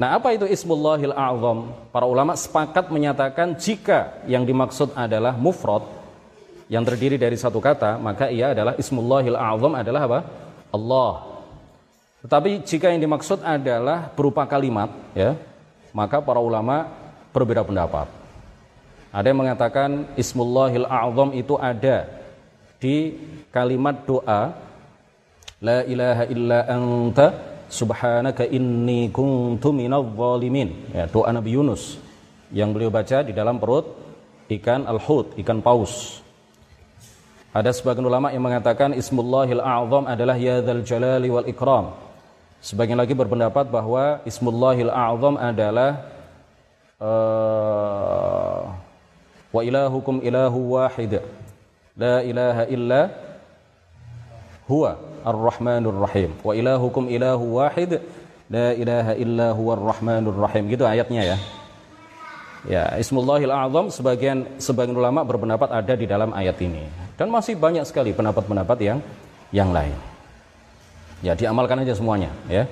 Nah, 0.00 0.16
apa 0.16 0.32
itu 0.32 0.48
ismullahil 0.48 1.12
a'zam? 1.12 1.76
Para 1.92 2.08
ulama 2.08 2.32
sepakat 2.32 2.88
menyatakan 2.88 3.56
jika 3.56 4.24
yang 4.24 4.48
dimaksud 4.48 4.96
adalah 4.96 5.36
mufrad 5.36 5.99
yang 6.70 6.86
terdiri 6.86 7.18
dari 7.18 7.34
satu 7.34 7.58
kata, 7.58 7.98
maka 7.98 8.30
ia 8.30 8.54
adalah 8.54 8.78
ismullahil 8.78 9.34
a'zam 9.34 9.74
adalah 9.74 10.02
apa? 10.06 10.20
Allah. 10.70 11.12
Tetapi 12.22 12.62
jika 12.62 12.94
yang 12.94 13.02
dimaksud 13.02 13.42
adalah 13.42 14.12
berupa 14.14 14.46
kalimat, 14.46 14.92
ya, 15.16 15.34
maka 15.90 16.22
para 16.22 16.38
ulama 16.38 16.86
berbeda 17.34 17.66
pendapat. 17.66 18.06
Ada 19.10 19.26
yang 19.34 19.42
mengatakan 19.42 20.06
Ismullahil 20.14 20.86
A'zam 20.86 21.34
itu 21.34 21.58
ada 21.58 22.06
di 22.78 23.18
kalimat 23.50 24.06
doa 24.06 24.54
La 25.60 25.84
ilaha 25.84 26.24
illa 26.32 26.64
anta 26.64 27.36
subhanaka 27.68 28.48
inni 28.48 29.12
kuntu 29.12 29.76
minadh 29.76 30.08
zalimin. 30.16 30.88
Ya, 30.88 31.04
doa 31.04 31.28
Nabi 31.28 31.52
Yunus 31.52 32.00
yang 32.48 32.72
beliau 32.72 32.88
baca 32.88 33.20
di 33.20 33.36
dalam 33.36 33.60
perut 33.60 33.84
ikan 34.48 34.88
al-hut, 34.88 35.36
ikan 35.36 35.60
paus. 35.60 36.19
Ada 37.50 37.74
sebagian 37.74 38.06
ulama 38.06 38.30
yang 38.30 38.46
mengatakan 38.46 38.94
Ismullahil 38.94 39.58
A'zam 39.58 40.06
adalah 40.06 40.38
Ya 40.38 40.62
Dzal 40.62 40.86
Jalali 40.86 41.26
wal 41.34 41.50
Ikram. 41.50 41.98
Sebagian 42.62 42.94
lagi 42.94 43.10
berpendapat 43.10 43.66
bahwa 43.66 44.22
Ismullahil 44.22 44.86
A'zam 44.86 45.34
adalah 45.34 45.98
uh, 47.02 48.70
wa 49.50 49.60
ilahukum 49.66 50.22
ilahu 50.22 50.78
wahid. 50.78 51.18
La 51.98 52.22
ilaha 52.22 52.70
illa 52.70 53.00
huwa 54.70 54.94
ar-rahmanur 55.26 56.06
rahim. 56.06 56.30
Wa 56.46 56.54
ilahukum 56.54 57.10
ilahu 57.10 57.58
wahid. 57.58 57.98
La 58.46 58.78
ilaha 58.78 59.18
illa 59.18 59.50
huwa 59.58 59.74
ar-rahmanur 59.74 60.38
rahim. 60.38 60.70
Gitu 60.70 60.86
ayatnya 60.86 61.34
ya. 61.34 61.38
Ya 62.62 62.84
Ismullahil 62.94 63.50
A'zam 63.50 63.90
sebagian 63.90 64.46
sebagian 64.62 64.94
ulama 64.94 65.26
berpendapat 65.26 65.66
ada 65.74 65.98
di 65.98 66.06
dalam 66.06 66.30
ayat 66.30 66.54
ini 66.62 67.09
dan 67.20 67.28
masih 67.28 67.52
banyak 67.52 67.84
sekali 67.84 68.16
pendapat-pendapat 68.16 68.78
yang 68.80 68.98
yang 69.52 69.68
lain 69.68 69.92
Ya 71.20 71.36
diamalkan 71.36 71.84
aja 71.84 71.92
semuanya 71.92 72.32
ya. 72.48 72.64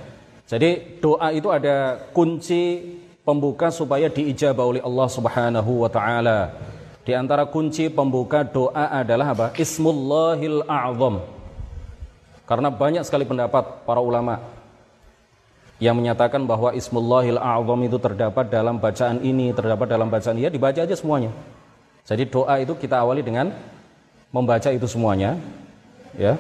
Jadi 0.48 1.00
doa 1.04 1.28
itu 1.36 1.52
ada 1.52 2.00
kunci 2.16 2.96
pembuka 3.20 3.68
supaya 3.68 4.08
diijabah 4.08 4.64
oleh 4.64 4.80
Allah 4.80 5.08
Subhanahu 5.12 5.84
wa 5.84 5.90
taala. 5.92 6.56
Di 7.04 7.12
antara 7.12 7.44
kunci 7.44 7.92
pembuka 7.92 8.40
doa 8.48 8.88
adalah 8.88 9.36
apa? 9.36 9.46
Ismullahil 9.60 10.64
a'zam. 10.64 11.20
Karena 12.48 12.72
banyak 12.72 13.04
sekali 13.04 13.28
pendapat 13.28 13.84
para 13.84 14.00
ulama 14.00 14.40
yang 15.76 15.92
menyatakan 15.92 16.48
bahwa 16.48 16.72
Ismullahil 16.72 17.36
a'zam 17.36 17.80
itu 17.84 18.00
terdapat 18.00 18.48
dalam 18.48 18.80
bacaan 18.80 19.20
ini, 19.20 19.52
terdapat 19.52 19.92
dalam 19.92 20.08
bacaan 20.08 20.40
ini, 20.40 20.48
ya 20.48 20.52
dibaca 20.52 20.80
aja 20.80 20.96
semuanya. 20.96 21.28
Jadi 22.08 22.24
doa 22.24 22.56
itu 22.56 22.72
kita 22.72 23.04
awali 23.04 23.20
dengan 23.20 23.52
membaca 24.32 24.68
itu 24.68 24.86
semuanya, 24.86 25.36
ya. 26.16 26.36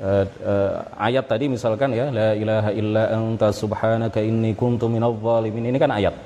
Uh, 0.00 0.24
uh, 0.40 0.80
ayat 0.96 1.28
tadi 1.28 1.44
misalkan 1.44 1.92
ya 1.92 2.08
la 2.08 2.32
ilaha 2.32 2.72
illa 2.72 3.12
anta 3.12 3.52
subhanaka 3.52 4.24
inni 4.24 4.56
kuntu 4.56 4.88
minadh 4.88 5.12
zalimin. 5.20 5.68
Ini 5.68 5.76
kan 5.76 5.92
ayat 5.92 6.16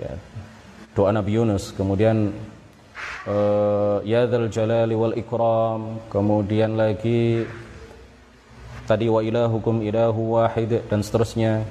ya. 0.00 0.16
Doa 0.96 1.12
Nabi 1.12 1.36
Yunus 1.36 1.76
kemudian 1.76 2.32
uh, 3.28 4.00
ya 4.08 4.24
dzal 4.24 4.48
jalali 4.48 4.96
wal 4.96 5.12
ikram. 5.20 6.00
Kemudian 6.08 6.80
lagi 6.80 7.44
tadi 8.88 9.12
wa 9.12 9.20
ilahukum 9.20 9.84
ilahu 9.84 10.40
wahid 10.40 10.80
dan 10.88 11.04
seterusnya. 11.04 11.68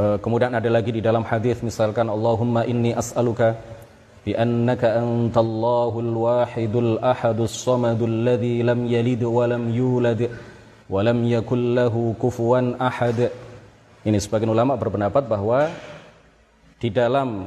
Uh, 0.00 0.16
kemudian 0.24 0.56
ada 0.56 0.68
lagi 0.72 0.96
di 0.96 1.04
dalam 1.04 1.28
hadis 1.28 1.60
misalkan 1.60 2.08
Allahumma 2.08 2.64
inni 2.64 2.96
as'aluka 2.96 3.52
بأنك 4.25 4.83
أنت 4.85 5.33
الله 5.33 5.91
الواحد 5.99 6.73
الأحد 6.75 7.39
الصمد 7.41 8.01
الذي 8.01 8.61
لم 8.61 8.79
يلد 8.85 9.23
ولم 9.25 9.63
يولد 9.73 10.21
ولم 10.93 11.19
يكن 11.25 11.61
له 11.75 11.95
كفوا 12.21 12.59
أحد 12.77 13.19
ini 14.01 14.17
sebagian 14.17 14.49
ulama 14.49 14.73
berpendapat 14.77 15.29
bahwa 15.29 15.69
di 16.81 16.89
dalam 16.89 17.45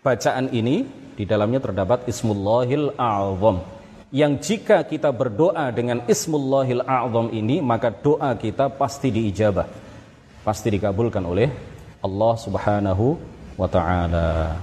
bacaan 0.00 0.48
ini 0.52 0.88
di 1.16 1.28
dalamnya 1.28 1.60
terdapat 1.60 2.08
Ismullahil 2.08 2.96
A'zam 2.96 3.60
yang 4.08 4.40
jika 4.40 4.88
kita 4.88 5.12
berdoa 5.12 5.68
dengan 5.72 6.00
Ismullahil 6.08 6.80
A'zam 6.80 7.28
ini 7.32 7.60
maka 7.60 7.92
doa 7.92 8.32
kita 8.40 8.72
pasti 8.72 9.12
diijabah 9.12 9.68
pasti 10.44 10.72
dikabulkan 10.72 11.24
oleh 11.24 11.52
Allah 12.00 12.34
Subhanahu 12.38 13.18
wa 13.58 13.68
taala. 13.68 14.54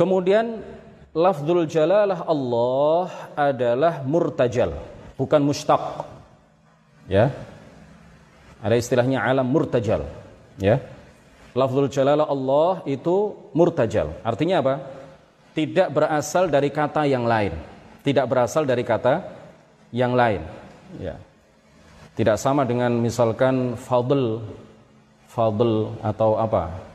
Kemudian 0.00 0.64
lafzul 1.12 1.68
jalalah 1.68 2.24
Allah 2.24 3.36
adalah 3.36 4.00
murtajal, 4.00 4.72
bukan 5.20 5.44
mustaq. 5.44 6.08
Ya. 7.04 7.28
Ada 8.64 8.80
istilahnya 8.80 9.20
alam 9.20 9.44
murtajal, 9.44 10.08
ya. 10.56 10.80
Lafzul 11.52 11.92
jalalah 11.92 12.24
Allah 12.24 12.80
itu 12.88 13.36
murtajal. 13.52 14.16
Artinya 14.24 14.64
apa? 14.64 14.74
Tidak 15.52 15.92
berasal 15.92 16.48
dari 16.48 16.72
kata 16.72 17.04
yang 17.04 17.28
lain. 17.28 17.52
Tidak 18.00 18.24
berasal 18.24 18.64
dari 18.64 18.80
kata 18.80 19.20
yang 19.92 20.16
lain, 20.16 20.40
ya. 20.96 21.20
Tidak 22.16 22.40
sama 22.40 22.64
dengan 22.64 22.96
misalkan 22.96 23.76
fadl 23.76 24.40
fadl 25.28 25.92
atau 26.00 26.40
apa? 26.40 26.89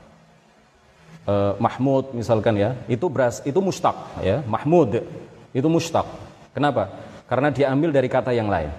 Uh, 1.25 1.53
Mahmud 1.59 2.13
misalkan 2.15 2.55
ya, 2.57 2.77
itu 2.89 3.05
beras 3.09 3.41
itu 3.43 3.57
mustaq 3.59 4.21
ya, 4.21 4.41
Mahmud 4.45 5.03
itu 5.51 5.67
mustaq. 5.67 6.05
Kenapa? 6.55 6.89
Karena 7.25 7.51
diambil 7.51 7.91
dari 7.91 8.07
kata 8.07 8.31
yang 8.31 8.47
lain. 8.47 8.71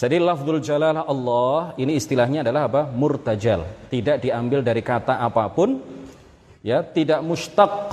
Jadi 0.00 0.16
lafzul 0.16 0.64
jalalah 0.64 1.04
Allah 1.04 1.76
ini 1.76 1.98
istilahnya 2.00 2.40
adalah 2.40 2.70
apa? 2.70 2.88
Murtajal. 2.88 3.92
Tidak 3.92 4.16
diambil 4.24 4.64
dari 4.64 4.80
kata 4.80 5.20
apa 5.20 5.44
pun 5.52 5.76
ya, 6.64 6.80
tidak 6.80 7.20
mustaq, 7.20 7.92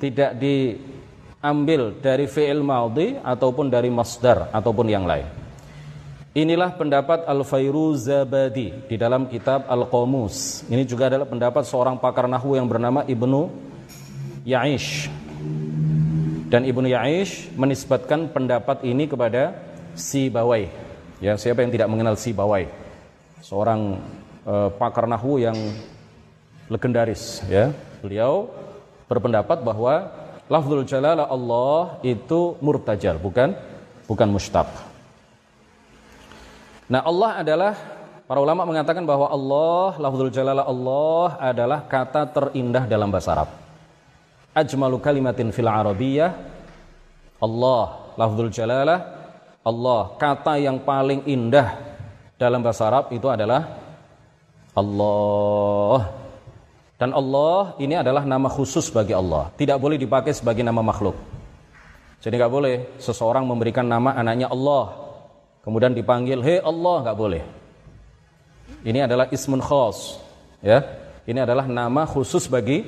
tidak 0.00 0.32
diambil 0.40 1.92
dari 2.00 2.24
fi'il 2.24 2.64
madhi 2.64 3.20
ataupun 3.20 3.68
dari 3.68 3.92
masdar 3.92 4.48
ataupun 4.48 4.86
yang 4.88 5.04
lain. 5.04 5.41
Inilah 6.32 6.72
pendapat 6.80 7.28
Al-Fairuzabadi 7.28 8.88
di 8.88 8.96
dalam 8.96 9.28
kitab 9.28 9.68
Al-Qamus. 9.68 10.64
Ini 10.64 10.80
juga 10.88 11.12
adalah 11.12 11.28
pendapat 11.28 11.60
seorang 11.68 12.00
pakar 12.00 12.24
nahwu 12.24 12.56
yang 12.56 12.64
bernama 12.64 13.04
Ibnu 13.04 13.52
Ya'ish. 14.48 15.12
Dan 16.48 16.64
Ibnu 16.64 16.88
Ya'ish 16.88 17.52
menisbatkan 17.52 18.32
pendapat 18.32 18.80
ini 18.80 19.04
kepada 19.04 19.52
Si 19.92 20.32
Bawai. 20.32 20.72
Ya, 21.20 21.36
siapa 21.36 21.60
yang 21.60 21.68
tidak 21.68 21.92
mengenal 21.92 22.16
Si 22.16 22.32
Bawai? 22.32 22.64
Seorang 23.44 24.00
uh, 24.48 24.72
pakar 24.80 25.04
nahwu 25.04 25.36
yang 25.36 25.56
legendaris, 26.72 27.44
ya. 27.44 27.76
Beliau 28.00 28.48
berpendapat 29.04 29.60
bahwa 29.60 30.08
lafzul 30.48 30.80
jalalah 30.88 31.28
Allah 31.28 32.00
itu 32.00 32.56
murtajal, 32.64 33.20
bukan 33.20 33.52
bukan 34.08 34.32
mustaq. 34.32 34.91
Nah 36.90 37.00
Allah 37.06 37.30
adalah 37.44 37.72
para 38.26 38.38
ulama 38.42 38.66
mengatakan 38.66 39.06
bahwa 39.06 39.30
Allah 39.30 40.00
lafzul 40.02 40.32
jalalah 40.32 40.66
Allah 40.66 41.28
adalah 41.38 41.78
kata 41.86 42.30
terindah 42.32 42.88
dalam 42.90 43.12
bahasa 43.12 43.34
Arab. 43.38 43.48
Ajmalu 44.52 44.98
kalimatin 44.98 45.48
fil 45.54 45.68
arabiyyah 45.68 46.30
Allah 47.42 48.14
lafzul 48.18 48.50
jalalah 48.52 48.98
Allah 49.62 50.18
kata 50.18 50.58
yang 50.58 50.82
paling 50.82 51.22
indah 51.30 51.78
dalam 52.34 52.58
bahasa 52.62 52.90
Arab 52.90 53.14
itu 53.14 53.30
adalah 53.30 53.78
Allah. 54.74 56.00
Dan 56.98 57.10
Allah 57.14 57.74
ini 57.82 57.98
adalah 57.98 58.22
nama 58.22 58.46
khusus 58.46 58.90
bagi 58.94 59.10
Allah. 59.10 59.50
Tidak 59.58 59.74
boleh 59.78 59.98
dipakai 59.98 60.30
sebagai 60.34 60.62
nama 60.62 60.82
makhluk. 60.82 61.18
Jadi 62.22 62.38
nggak 62.38 62.52
boleh 62.54 62.74
seseorang 63.02 63.42
memberikan 63.42 63.82
nama 63.82 64.14
anaknya 64.14 64.46
Allah 64.46 65.01
kemudian 65.62 65.94
dipanggil 65.96 66.42
hei 66.42 66.58
Allah 66.60 66.96
nggak 67.08 67.18
boleh. 67.18 67.42
Ini 68.82 69.06
adalah 69.06 69.30
ismun 69.30 69.62
khas 69.62 70.18
ya. 70.62 70.82
Ini 71.22 71.46
adalah 71.46 71.70
nama 71.70 72.02
khusus 72.02 72.50
bagi 72.50 72.82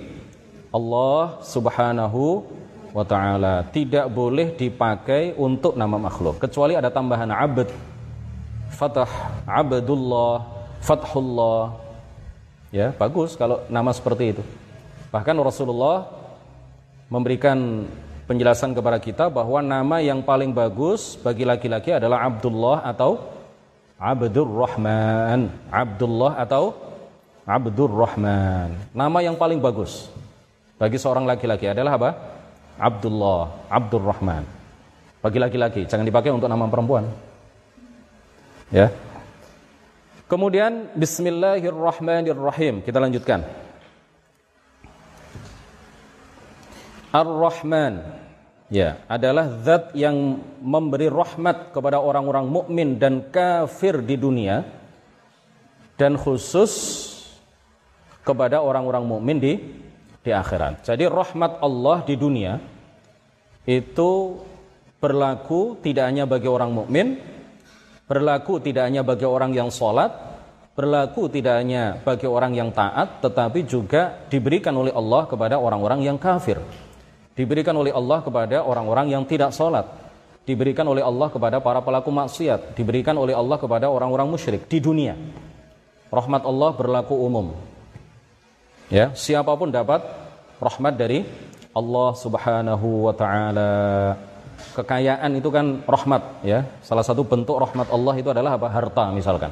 Allah 0.75 1.39
subhanahu 1.47 2.43
wa 2.91 3.07
ta'ala. 3.07 3.63
Tidak 3.71 4.11
boleh 4.11 4.59
dipakai 4.59 5.39
untuk 5.39 5.79
nama 5.79 5.95
makhluk 5.99 6.43
kecuali 6.43 6.75
ada 6.75 6.91
tambahan 6.91 7.31
abd. 7.31 7.71
Fatah 8.75 9.11
abdullah 9.47 10.43
fathullah. 10.85 11.81
Ya, 12.75 12.91
bagus 12.91 13.39
kalau 13.39 13.65
nama 13.71 13.95
seperti 13.95 14.35
itu. 14.37 14.43
Bahkan 15.15 15.39
Rasulullah 15.39 16.11
memberikan 17.07 17.87
penjelasan 18.25 18.73
kepada 18.73 18.97
kita 19.01 19.29
bahwa 19.29 19.61
nama 19.61 20.01
yang 20.01 20.25
paling 20.25 20.53
bagus 20.53 21.17
bagi 21.21 21.45
laki-laki 21.45 21.93
adalah 21.93 22.25
Abdullah 22.25 22.85
atau 22.85 23.21
Abdur 24.01 24.49
Rahman. 24.49 25.49
Abdullah 25.69 26.33
atau 26.41 26.77
Abdur 27.45 27.93
Rahman. 27.93 28.93
Nama 28.97 29.19
yang 29.21 29.37
paling 29.37 29.61
bagus 29.61 30.09
bagi 30.81 30.97
seorang 30.97 31.29
laki-laki 31.29 31.69
adalah 31.71 31.97
apa? 31.97 32.11
Abdullah, 32.75 33.71
Abdur 33.71 34.03
Rahman. 34.03 34.43
Bagi 35.23 35.39
laki-laki, 35.41 35.89
jangan 35.89 36.05
dipakai 36.05 36.35
untuk 36.35 36.51
nama 36.51 36.69
perempuan. 36.69 37.09
Ya. 38.69 38.91
Kemudian 40.29 40.91
Bismillahirrahmanirrahim. 40.97 42.83
Kita 42.83 42.99
lanjutkan. 42.99 43.64
Ar-Rahman 47.15 48.03
ya 48.67 48.99
adalah 49.07 49.63
zat 49.63 49.95
yang 49.95 50.43
memberi 50.59 51.07
rahmat 51.07 51.71
kepada 51.71 52.03
orang-orang 52.03 52.51
mukmin 52.51 52.99
dan 52.99 53.31
kafir 53.31 54.03
di 54.03 54.19
dunia 54.19 54.67
dan 55.95 56.19
khusus 56.19 57.07
kepada 58.27 58.59
orang-orang 58.59 59.07
mukmin 59.07 59.39
di 59.39 59.53
di 60.27 60.31
akhirat. 60.35 60.83
Jadi 60.83 61.07
rahmat 61.07 61.63
Allah 61.63 62.03
di 62.03 62.19
dunia 62.19 62.59
itu 63.63 64.43
berlaku 64.99 65.79
tidak 65.87 66.11
hanya 66.11 66.27
bagi 66.27 66.51
orang 66.51 66.75
mukmin, 66.75 67.23
berlaku 68.11 68.59
tidak 68.59 68.91
hanya 68.91 69.07
bagi 69.07 69.23
orang 69.23 69.55
yang 69.55 69.71
sholat, 69.71 70.11
berlaku 70.75 71.31
tidak 71.31 71.63
hanya 71.63 71.95
bagi 72.03 72.27
orang 72.27 72.59
yang 72.59 72.75
taat, 72.75 73.23
tetapi 73.23 73.63
juga 73.71 74.27
diberikan 74.27 74.75
oleh 74.75 74.91
Allah 74.91 75.31
kepada 75.31 75.63
orang-orang 75.63 76.03
yang 76.03 76.19
kafir 76.19 76.59
diberikan 77.35 77.75
oleh 77.75 77.91
Allah 77.91 78.23
kepada 78.23 78.63
orang-orang 78.63 79.11
yang 79.11 79.23
tidak 79.27 79.51
sholat, 79.51 79.85
diberikan 80.47 80.87
oleh 80.87 81.03
Allah 81.03 81.29
kepada 81.29 81.59
para 81.59 81.83
pelaku 81.83 82.11
maksiat, 82.15 82.79
diberikan 82.79 83.19
oleh 83.19 83.35
Allah 83.35 83.59
kepada 83.59 83.91
orang-orang 83.91 84.31
musyrik 84.31 84.71
di 84.71 84.79
dunia. 84.79 85.19
Rahmat 86.15 86.47
Allah 86.47 86.71
berlaku 86.79 87.15
umum. 87.19 87.59
Ya, 88.87 89.11
siapa 89.19 89.51
pun 89.59 89.75
dapat 89.75 90.07
rahmat 90.63 90.95
dari 90.95 91.27
Allah 91.75 92.11
Subhanahu 92.15 93.11
wa 93.11 93.15
taala. 93.17 93.73
Kekayaan 94.79 95.31
itu 95.35 95.51
kan 95.51 95.83
rahmat, 95.83 96.47
ya. 96.47 96.63
Salah 96.87 97.03
satu 97.03 97.27
bentuk 97.27 97.59
rahmat 97.59 97.91
Allah 97.91 98.15
itu 98.15 98.31
adalah 98.31 98.55
apa? 98.55 98.71
Harta 98.71 99.11
misalkan. 99.11 99.51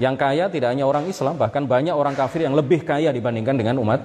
Yang 0.00 0.14
kaya 0.16 0.44
tidak 0.48 0.72
hanya 0.72 0.86
orang 0.88 1.04
Islam, 1.10 1.36
bahkan 1.36 1.66
banyak 1.68 1.92
orang 1.92 2.14
kafir 2.16 2.46
yang 2.46 2.56
lebih 2.56 2.86
kaya 2.86 3.12
dibandingkan 3.12 3.58
dengan 3.58 3.76
umat 3.82 4.00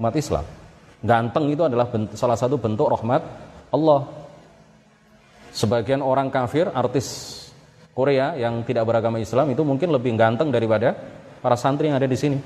umat 0.00 0.14
Islam. 0.16 0.63
Ganteng 1.04 1.52
itu 1.52 1.60
adalah 1.60 1.84
bentuk, 1.84 2.16
salah 2.16 2.32
satu 2.32 2.56
bentuk 2.56 2.88
rahmat 2.88 3.20
Allah. 3.68 4.08
Sebagian 5.52 6.00
orang 6.00 6.32
kafir, 6.32 6.72
artis 6.72 7.38
Korea 7.92 8.32
yang 8.40 8.64
tidak 8.64 8.88
beragama 8.88 9.20
Islam 9.20 9.52
itu 9.52 9.60
mungkin 9.62 9.92
lebih 9.92 10.16
ganteng 10.16 10.48
daripada 10.48 10.96
para 11.44 11.60
santri 11.60 11.92
yang 11.92 12.00
ada 12.00 12.08
di 12.08 12.16
sini. 12.16 12.40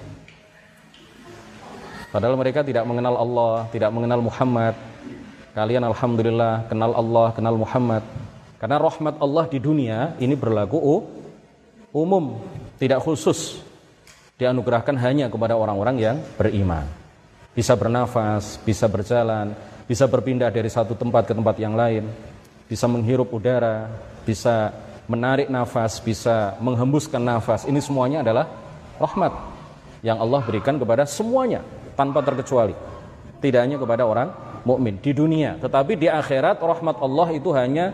Padahal 2.10 2.34
mereka 2.34 2.66
tidak 2.66 2.82
mengenal 2.82 3.14
Allah, 3.14 3.54
tidak 3.70 3.94
mengenal 3.94 4.26
Muhammad. 4.26 4.74
Kalian 5.54 5.86
alhamdulillah 5.86 6.66
kenal 6.66 6.92
Allah, 6.98 7.30
kenal 7.30 7.54
Muhammad. 7.54 8.02
Karena 8.58 8.76
rahmat 8.82 9.22
Allah 9.22 9.44
di 9.46 9.62
dunia 9.62 10.18
ini 10.18 10.34
berlaku 10.34 10.82
umum, 11.94 12.42
tidak 12.74 13.06
khusus. 13.06 13.62
Dianugerahkan 14.34 14.98
hanya 14.98 15.30
kepada 15.30 15.54
orang-orang 15.54 15.96
yang 16.02 16.16
beriman 16.34 16.97
bisa 17.58 17.74
bernafas, 17.74 18.54
bisa 18.62 18.86
berjalan, 18.86 19.50
bisa 19.90 20.06
berpindah 20.06 20.46
dari 20.46 20.70
satu 20.70 20.94
tempat 20.94 21.26
ke 21.26 21.34
tempat 21.34 21.58
yang 21.58 21.74
lain, 21.74 22.06
bisa 22.70 22.86
menghirup 22.86 23.34
udara, 23.34 23.90
bisa 24.22 24.70
menarik 25.10 25.50
nafas, 25.50 25.98
bisa 25.98 26.54
menghembuskan 26.62 27.18
nafas. 27.18 27.66
Ini 27.66 27.82
semuanya 27.82 28.22
adalah 28.22 28.46
rahmat 29.02 29.34
yang 30.06 30.22
Allah 30.22 30.38
berikan 30.46 30.78
kepada 30.78 31.02
semuanya 31.02 31.66
tanpa 31.98 32.22
terkecuali. 32.22 32.78
Tidak 33.42 33.58
hanya 33.58 33.74
kepada 33.74 34.06
orang 34.06 34.30
mukmin 34.62 34.94
di 35.02 35.10
dunia, 35.10 35.58
tetapi 35.58 35.98
di 35.98 36.06
akhirat 36.06 36.62
rahmat 36.62 37.02
Allah 37.02 37.28
itu 37.34 37.50
hanya 37.58 37.90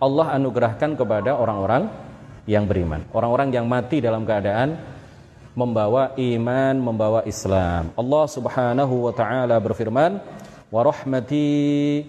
Allah 0.00 0.40
anugerahkan 0.40 0.96
kepada 0.96 1.36
orang-orang 1.36 1.92
yang 2.48 2.64
beriman, 2.64 3.04
orang-orang 3.12 3.52
yang 3.52 3.68
mati 3.68 4.00
dalam 4.00 4.24
keadaan 4.24 4.80
membawa 5.52 6.16
iman, 6.16 6.74
membawa 6.80 7.20
Islam. 7.28 7.92
Allah 7.92 8.24
Subhanahu 8.28 9.08
wa 9.08 9.12
taala 9.12 9.56
berfirman, 9.60 10.20
"Wa 10.72 10.80
rahmati 10.80 12.04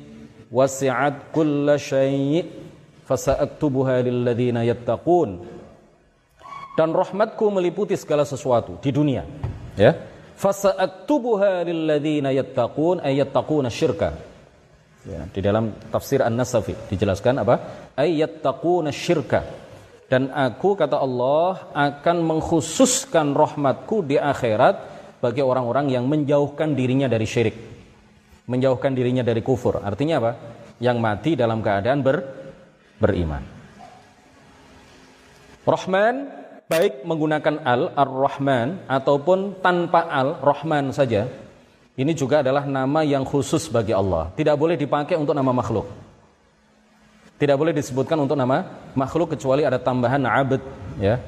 wasi'at 0.47 1.35
kulla 1.35 1.75
syai' 1.75 2.47
fasa'aktubuha 3.03 3.99
lil 4.07 4.23
ladzina 4.23 4.63
yattaqun." 4.63 5.43
Dan 6.73 6.89
rahmatku 6.89 7.43
meliputi 7.53 7.93
segala 7.93 8.25
sesuatu 8.25 8.81
di 8.81 8.89
dunia, 8.89 9.27
ya. 9.77 9.93
Fasa'aktubuha 10.33 11.61
lil 11.67 11.85
ladzina 11.85 12.33
yattaqun 12.33 13.03
ay 13.03 13.21
yattaquna 13.21 13.69
syirka. 13.69 14.17
Ya, 15.03 15.27
di 15.27 15.43
dalam 15.43 15.75
tafsir 15.91 16.23
An-Nasafi 16.23 16.73
dijelaskan 16.87 17.43
apa? 17.43 17.59
Ay 17.91 18.23
yattaquna 18.23 18.87
syirka 18.87 19.62
dan 20.13 20.29
aku 20.29 20.77
kata 20.77 21.01
Allah 21.01 21.73
akan 21.73 22.17
mengkhususkan 22.21 23.33
rahmatku 23.33 24.05
di 24.05 24.21
akhirat 24.21 24.77
bagi 25.17 25.41
orang-orang 25.41 25.89
yang 25.89 26.05
menjauhkan 26.05 26.77
dirinya 26.77 27.09
dari 27.09 27.25
syirik. 27.25 27.57
Menjauhkan 28.45 28.93
dirinya 28.93 29.25
dari 29.25 29.41
kufur. 29.41 29.81
Artinya 29.81 30.21
apa? 30.21 30.31
Yang 30.77 30.97
mati 31.01 31.31
dalam 31.33 31.65
keadaan 31.65 32.05
ber, 32.05 32.21
beriman. 33.01 33.41
Rahman 35.65 36.15
baik 36.69 37.09
menggunakan 37.09 37.65
al 37.65 37.97
ar-Rahman 37.97 38.85
ataupun 38.85 39.65
tanpa 39.65 40.13
al 40.13 40.37
Rahman 40.45 40.93
saja 40.93 41.25
ini 41.97 42.13
juga 42.13 42.45
adalah 42.45 42.69
nama 42.69 43.01
yang 43.01 43.25
khusus 43.25 43.65
bagi 43.65 43.97
Allah. 43.97 44.29
Tidak 44.37 44.53
boleh 44.61 44.77
dipakai 44.77 45.17
untuk 45.17 45.33
nama 45.33 45.49
makhluk 45.49 46.02
tidak 47.43 47.59
boleh 47.59 47.75
disebutkan 47.75 48.15
untuk 48.23 48.39
nama 48.39 48.87
makhluk 48.95 49.35
kecuali 49.35 49.67
ada 49.67 49.75
tambahan 49.75 50.23
abd 50.23 50.63
ya. 50.95 51.19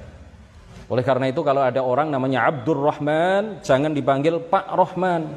Oleh 0.87 1.03
karena 1.03 1.27
itu 1.27 1.43
kalau 1.43 1.59
ada 1.59 1.83
orang 1.83 2.07
namanya 2.07 2.47
Abdur 2.47 2.79
Rahman 2.79 3.59
jangan 3.67 3.91
dipanggil 3.91 4.39
Pak 4.39 4.71
Rahman. 4.71 5.35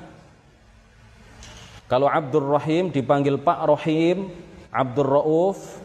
Kalau 1.91 2.07
Abdur 2.07 2.47
Rahim 2.47 2.95
dipanggil 2.95 3.41
Pak 3.41 3.65
Rahim, 3.65 4.31
Abdur 4.71 5.09
Rauf 5.09 5.81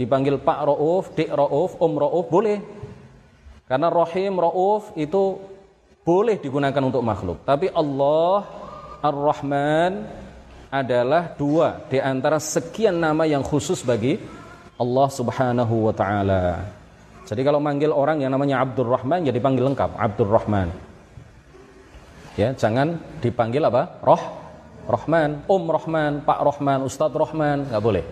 dipanggil 0.00 0.40
Pak 0.40 0.58
Rauf, 0.64 1.12
Dik 1.12 1.28
Rauf, 1.28 1.76
Om 1.76 1.92
Rauf 2.00 2.26
boleh. 2.32 2.58
Karena 3.68 3.92
Rahim, 3.92 4.40
Rauf 4.40 4.96
itu 4.96 5.38
boleh 6.02 6.40
digunakan 6.40 6.82
untuk 6.82 7.04
makhluk. 7.04 7.44
Tapi 7.44 7.70
Allah 7.70 8.48
Ar-Rahman 9.04 10.21
adalah 10.72 11.36
dua 11.36 11.84
di 11.92 12.00
antara 12.00 12.40
sekian 12.40 12.96
nama 12.96 13.28
yang 13.28 13.44
khusus 13.44 13.84
bagi 13.84 14.16
Allah 14.80 15.08
Subhanahu 15.12 15.92
wa 15.92 15.92
taala. 15.92 16.64
Jadi 17.28 17.44
kalau 17.44 17.60
manggil 17.60 17.92
orang 17.92 18.24
yang 18.24 18.32
namanya 18.32 18.64
Abdul 18.64 18.88
Rahman 18.88 19.28
ya 19.28 19.32
dipanggil 19.36 19.68
lengkap 19.68 20.00
Abdul 20.00 20.32
Rahman. 20.32 20.72
Ya, 22.40 22.56
jangan 22.56 22.96
dipanggil 23.20 23.60
apa? 23.68 24.00
Roh 24.00 24.40
Rahman, 24.88 25.44
Om 25.44 25.64
Rahman, 25.68 26.12
Pak 26.24 26.40
Rahman, 26.40 26.88
Ustadz 26.88 27.14
Rahman, 27.14 27.68
nggak 27.68 27.82
boleh. 27.84 28.04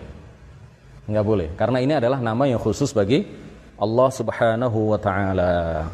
Nggak 1.09 1.25
boleh, 1.25 1.49
karena 1.57 1.81
ini 1.81 1.97
adalah 1.97 2.21
nama 2.21 2.45
yang 2.45 2.61
khusus 2.61 2.93
bagi 2.93 3.25
Allah 3.81 4.09
Subhanahu 4.13 4.93
wa 4.93 4.99
taala. 5.01 5.89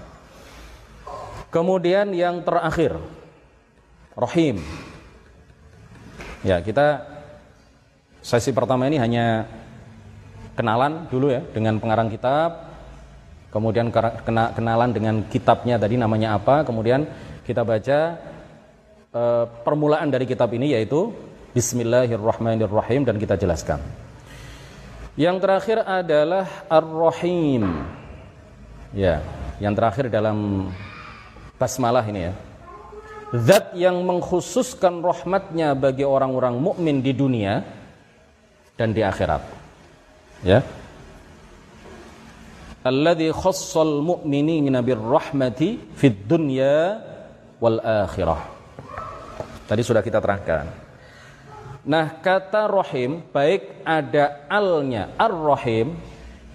Kemudian 1.48 2.12
yang 2.12 2.44
terakhir, 2.44 3.00
Rahim. 4.20 4.60
Ya, 6.46 6.62
kita 6.62 7.02
sesi 8.22 8.54
pertama 8.54 8.86
ini 8.86 9.02
hanya 9.02 9.48
kenalan 10.54 11.10
dulu 11.10 11.34
ya 11.34 11.42
dengan 11.50 11.82
pengarang 11.82 12.14
kitab, 12.14 12.70
kemudian 13.50 13.90
kena, 13.90 14.54
kenalan 14.54 14.90
dengan 14.94 15.16
kitabnya 15.26 15.82
tadi 15.82 15.98
namanya 15.98 16.38
apa, 16.38 16.62
kemudian 16.62 17.10
kita 17.42 17.66
baca 17.66 18.00
e, 19.10 19.22
permulaan 19.66 20.14
dari 20.14 20.30
kitab 20.30 20.54
ini 20.54 20.78
yaitu 20.78 21.10
Bismillahirrahmanirrahim 21.58 23.02
dan 23.02 23.18
kita 23.18 23.34
jelaskan. 23.34 23.82
Yang 25.18 25.42
terakhir 25.42 25.78
adalah 25.82 26.46
Ar-Rahim. 26.70 27.66
Ya, 28.94 29.26
yang 29.58 29.74
terakhir 29.74 30.14
dalam 30.14 30.70
basmalah 31.58 32.06
ini 32.06 32.30
ya 32.30 32.34
zat 33.36 33.76
yang 33.76 34.04
mengkhususkan 34.08 35.04
rahmatnya 35.04 35.76
bagi 35.76 36.08
orang-orang 36.08 36.56
mukmin 36.56 37.04
di 37.04 37.12
dunia 37.12 37.64
dan 38.80 38.94
di 38.96 39.02
akhirat. 39.04 39.44
Ya. 40.46 40.62
Alladzi 42.86 43.34
khassal 43.36 44.00
mu'minina 44.00 44.80
birrahmati 44.80 45.92
fid 45.98 46.24
dunya 46.24 47.02
wal 47.60 47.84
akhirah. 47.84 48.48
Tadi 49.68 49.82
sudah 49.84 50.00
kita 50.00 50.24
terangkan. 50.24 50.72
Nah, 51.88 52.20
kata 52.20 52.68
rohim 52.68 53.24
baik 53.32 53.84
ada 53.84 54.48
alnya 54.48 55.12
ar-rohim 55.20 55.96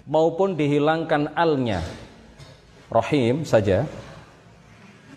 maupun 0.08 0.56
dihilangkan 0.56 1.36
alnya 1.36 1.84
rohim 2.92 3.44
saja. 3.48 3.88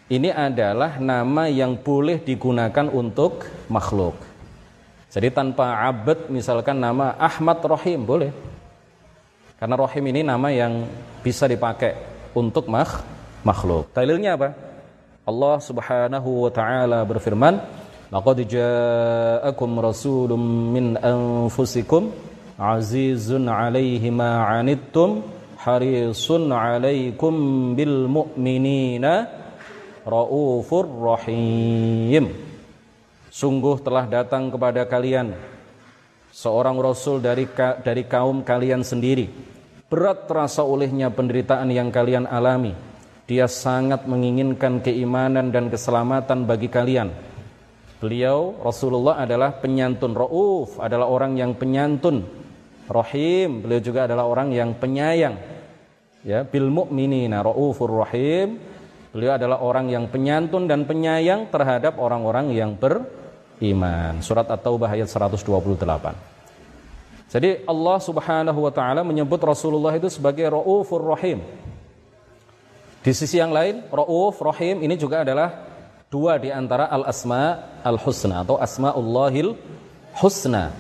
Ini 0.06 0.30
adalah 0.30 1.02
nama 1.02 1.50
yang 1.50 1.82
boleh 1.82 2.22
digunakan 2.22 2.86
untuk 2.94 3.42
makhluk. 3.74 4.14
Jadi 5.10 5.34
tanpa 5.34 5.82
abad 5.82 6.30
misalkan 6.30 6.78
nama 6.78 7.18
Ahmad 7.18 7.58
Rohim 7.66 8.06
boleh. 8.06 8.30
Karena 9.58 9.74
Rohim 9.82 10.06
ini 10.06 10.22
nama 10.22 10.54
yang 10.54 10.86
bisa 11.26 11.50
dipakai 11.50 11.98
untuk 12.38 12.70
makh 12.70 13.02
makhluk. 13.42 13.90
Dalilnya 13.98 14.38
apa? 14.38 14.54
Allah 15.26 15.58
Subhanahu 15.58 16.46
wa 16.46 16.52
taala 16.54 17.02
berfirman, 17.02 17.58
"Laqad 18.14 18.46
ja'akum 18.46 19.82
rasulun 19.82 20.70
min 20.70 20.86
anfusikum 21.02 22.14
azizun 22.62 23.50
'alaihi 23.50 24.14
ma 24.14 24.54
'anittum 24.54 25.26
harisun 25.58 26.54
'alaikum 26.54 27.74
bil 27.74 28.06
mu'minina 28.06 29.45
raufur 30.06 30.86
rahim." 30.88 32.32
Sungguh 33.34 33.82
telah 33.84 34.08
datang 34.08 34.48
kepada 34.48 34.88
kalian 34.88 35.36
seorang 36.32 36.80
rasul 36.80 37.20
dari 37.20 37.44
dari 37.84 38.08
kaum 38.08 38.46
kalian 38.46 38.86
sendiri. 38.86 39.28
Berat 39.92 40.32
terasa 40.32 40.64
olehnya 40.64 41.12
penderitaan 41.12 41.68
yang 41.68 41.92
kalian 41.92 42.30
alami 42.30 42.96
dia 43.26 43.50
sangat 43.50 44.06
menginginkan 44.06 44.86
keimanan 44.86 45.50
dan 45.50 45.74
keselamatan 45.74 46.46
bagi 46.46 46.70
kalian. 46.70 47.10
Beliau 47.98 48.54
Rasulullah 48.62 49.18
adalah 49.18 49.50
penyantun 49.58 50.14
Rauf, 50.14 50.78
adalah 50.78 51.10
orang 51.10 51.34
yang 51.34 51.58
penyantun. 51.58 52.22
Rahim, 52.86 53.66
beliau 53.66 53.82
juga 53.82 54.06
adalah 54.06 54.30
orang 54.30 54.54
yang 54.54 54.78
penyayang. 54.78 55.42
Ya, 56.22 56.46
bil 56.46 56.70
mu'minina 56.70 57.42
raufur 57.42 58.06
rahim. 58.06 58.62
Beliau 59.16 59.40
adalah 59.40 59.64
orang 59.64 59.88
yang 59.88 60.12
penyantun 60.12 60.68
dan 60.68 60.84
penyayang 60.84 61.48
terhadap 61.48 61.96
orang-orang 62.04 62.52
yang 62.52 62.76
beriman. 62.76 64.20
Surat 64.20 64.44
At-Taubah 64.44 64.92
ayat 64.92 65.08
128. 65.08 65.40
Jadi 67.32 67.64
Allah 67.64 67.98
Subhanahu 68.04 68.60
wa 68.68 68.72
taala 68.76 69.08
menyebut 69.08 69.40
Rasulullah 69.40 69.96
itu 69.96 70.12
sebagai 70.12 70.52
raufur 70.52 71.00
rahim. 71.00 71.40
Di 73.08 73.16
sisi 73.16 73.40
yang 73.40 73.56
lain, 73.56 73.88
Ra'uf, 73.88 74.36
Rahim 74.44 74.84
ini 74.84 75.00
juga 75.00 75.24
adalah 75.24 75.64
dua 76.12 76.36
di 76.36 76.52
antara 76.52 76.92
al-asma 76.92 77.80
al-husna 77.88 78.44
atau 78.44 78.60
asmaullahil 78.60 79.56
husna. 80.20 80.76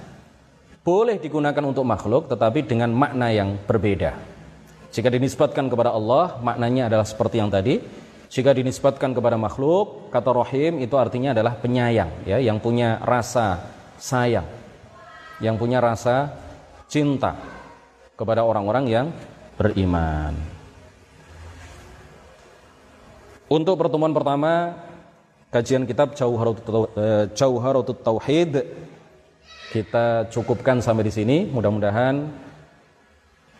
Boleh 0.83 1.23
digunakan 1.23 1.63
untuk 1.63 1.87
makhluk 1.87 2.27
tetapi 2.27 2.67
dengan 2.67 2.91
makna 2.91 3.31
yang 3.31 3.55
berbeda. 3.63 4.11
Jika 4.91 5.07
dinisbatkan 5.07 5.71
kepada 5.71 5.95
Allah, 5.95 6.35
maknanya 6.43 6.91
adalah 6.91 7.07
seperti 7.07 7.39
yang 7.39 7.47
tadi. 7.47 8.04
Jika 8.29 8.51
dinisbatkan 8.51 9.13
kepada 9.13 9.37
makhluk, 9.37 10.09
kata 10.09 10.29
Rahim 10.33 10.81
itu 10.81 10.97
artinya 10.97 11.31
adalah 11.31 11.55
penyayang, 11.55 12.25
ya, 12.25 12.41
yang 12.41 12.57
punya 12.57 12.97
rasa 13.05 13.61
sayang, 14.01 14.45
yang 15.39 15.55
punya 15.55 15.79
rasa 15.79 16.33
cinta 16.89 17.37
kepada 18.17 18.41
orang-orang 18.43 18.85
yang 18.87 19.07
beriman. 19.55 20.35
Untuk 23.45 23.77
pertemuan 23.77 24.09
pertama 24.09 24.73
kajian 25.53 25.85
kitab 25.85 26.17
Jauharatut 26.17 27.97
eh, 27.97 28.03
Tauhid 28.03 28.51
kita 29.69 30.31
cukupkan 30.31 30.79
sampai 30.81 31.05
di 31.05 31.13
sini. 31.13 31.37
Mudah-mudahan 31.51 32.31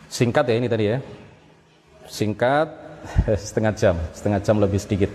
singkat 0.07 0.47
ya 0.47 0.55
ini 0.57 0.68
tadi 0.72 0.86
ya. 0.89 0.97
Singkat 2.07 2.84
setengah 3.47 3.73
jam, 3.75 3.95
setengah 4.13 4.39
jam 4.41 4.55
lebih 4.57 4.79
sedikit. 4.81 5.11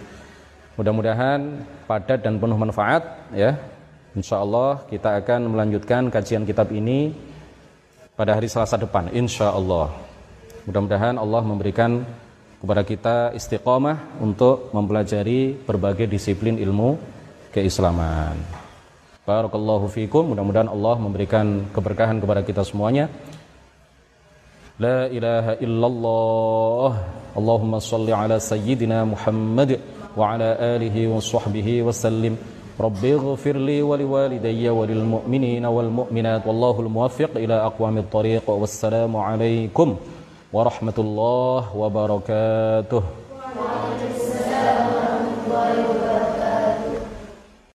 Mudah-mudahan 0.79 1.67
padat 1.85 2.25
dan 2.25 2.41
penuh 2.41 2.57
manfaat 2.57 3.03
ya. 3.37 3.59
Insya 4.17 4.43
Allah 4.43 4.83
kita 4.91 5.21
akan 5.23 5.55
melanjutkan 5.55 6.11
kajian 6.11 6.43
kitab 6.43 6.73
ini 6.75 7.15
pada 8.19 8.35
hari 8.35 8.51
Selasa 8.51 8.81
depan. 8.81 9.13
Insya 9.15 9.55
Allah. 9.55 9.93
Mudah-mudahan 10.67 11.17
Allah 11.17 11.43
memberikan 11.47 12.05
kepada 12.61 12.83
kita 12.85 13.17
istiqomah 13.33 14.21
untuk 14.21 14.69
mempelajari 14.77 15.57
berbagai 15.65 16.05
disiplin 16.05 16.61
ilmu 16.61 17.01
keislaman. 17.55 18.37
Barakallahu 19.25 19.89
fikum. 19.89 20.35
Mudah-mudahan 20.35 20.69
Allah 20.69 20.97
memberikan 21.01 21.65
keberkahan 21.73 22.21
kepada 22.21 22.45
kita 22.45 22.67
semuanya. 22.67 23.09
لا 24.81 25.07
إله 25.07 25.61
إلا 25.61 25.87
الله. 25.87 26.91
اللهم 27.37 27.79
صل 27.79 28.09
على 28.13 28.41
سيدنا 28.41 29.05
محمد 29.05 29.81
وعلى 30.17 30.57
آله 30.61 30.97
وصحبه 31.17 31.83
وسلم. 31.83 32.37
رب 32.81 33.05
اغفر 33.05 33.57
لي 33.57 33.83
ولوالدي 33.83 34.69
وللمؤمنين 34.69 35.65
والمؤمنات. 35.67 36.47
والله 36.47 36.81
الموفق 36.81 37.33
إلى 37.37 37.55
أقوام 37.55 37.99
الطريق. 37.99 38.51
والسلام 38.51 39.17
عليكم 39.17 39.97
ورحمة 40.53 40.99
الله 40.99 41.77
وبركاته. 41.77 43.03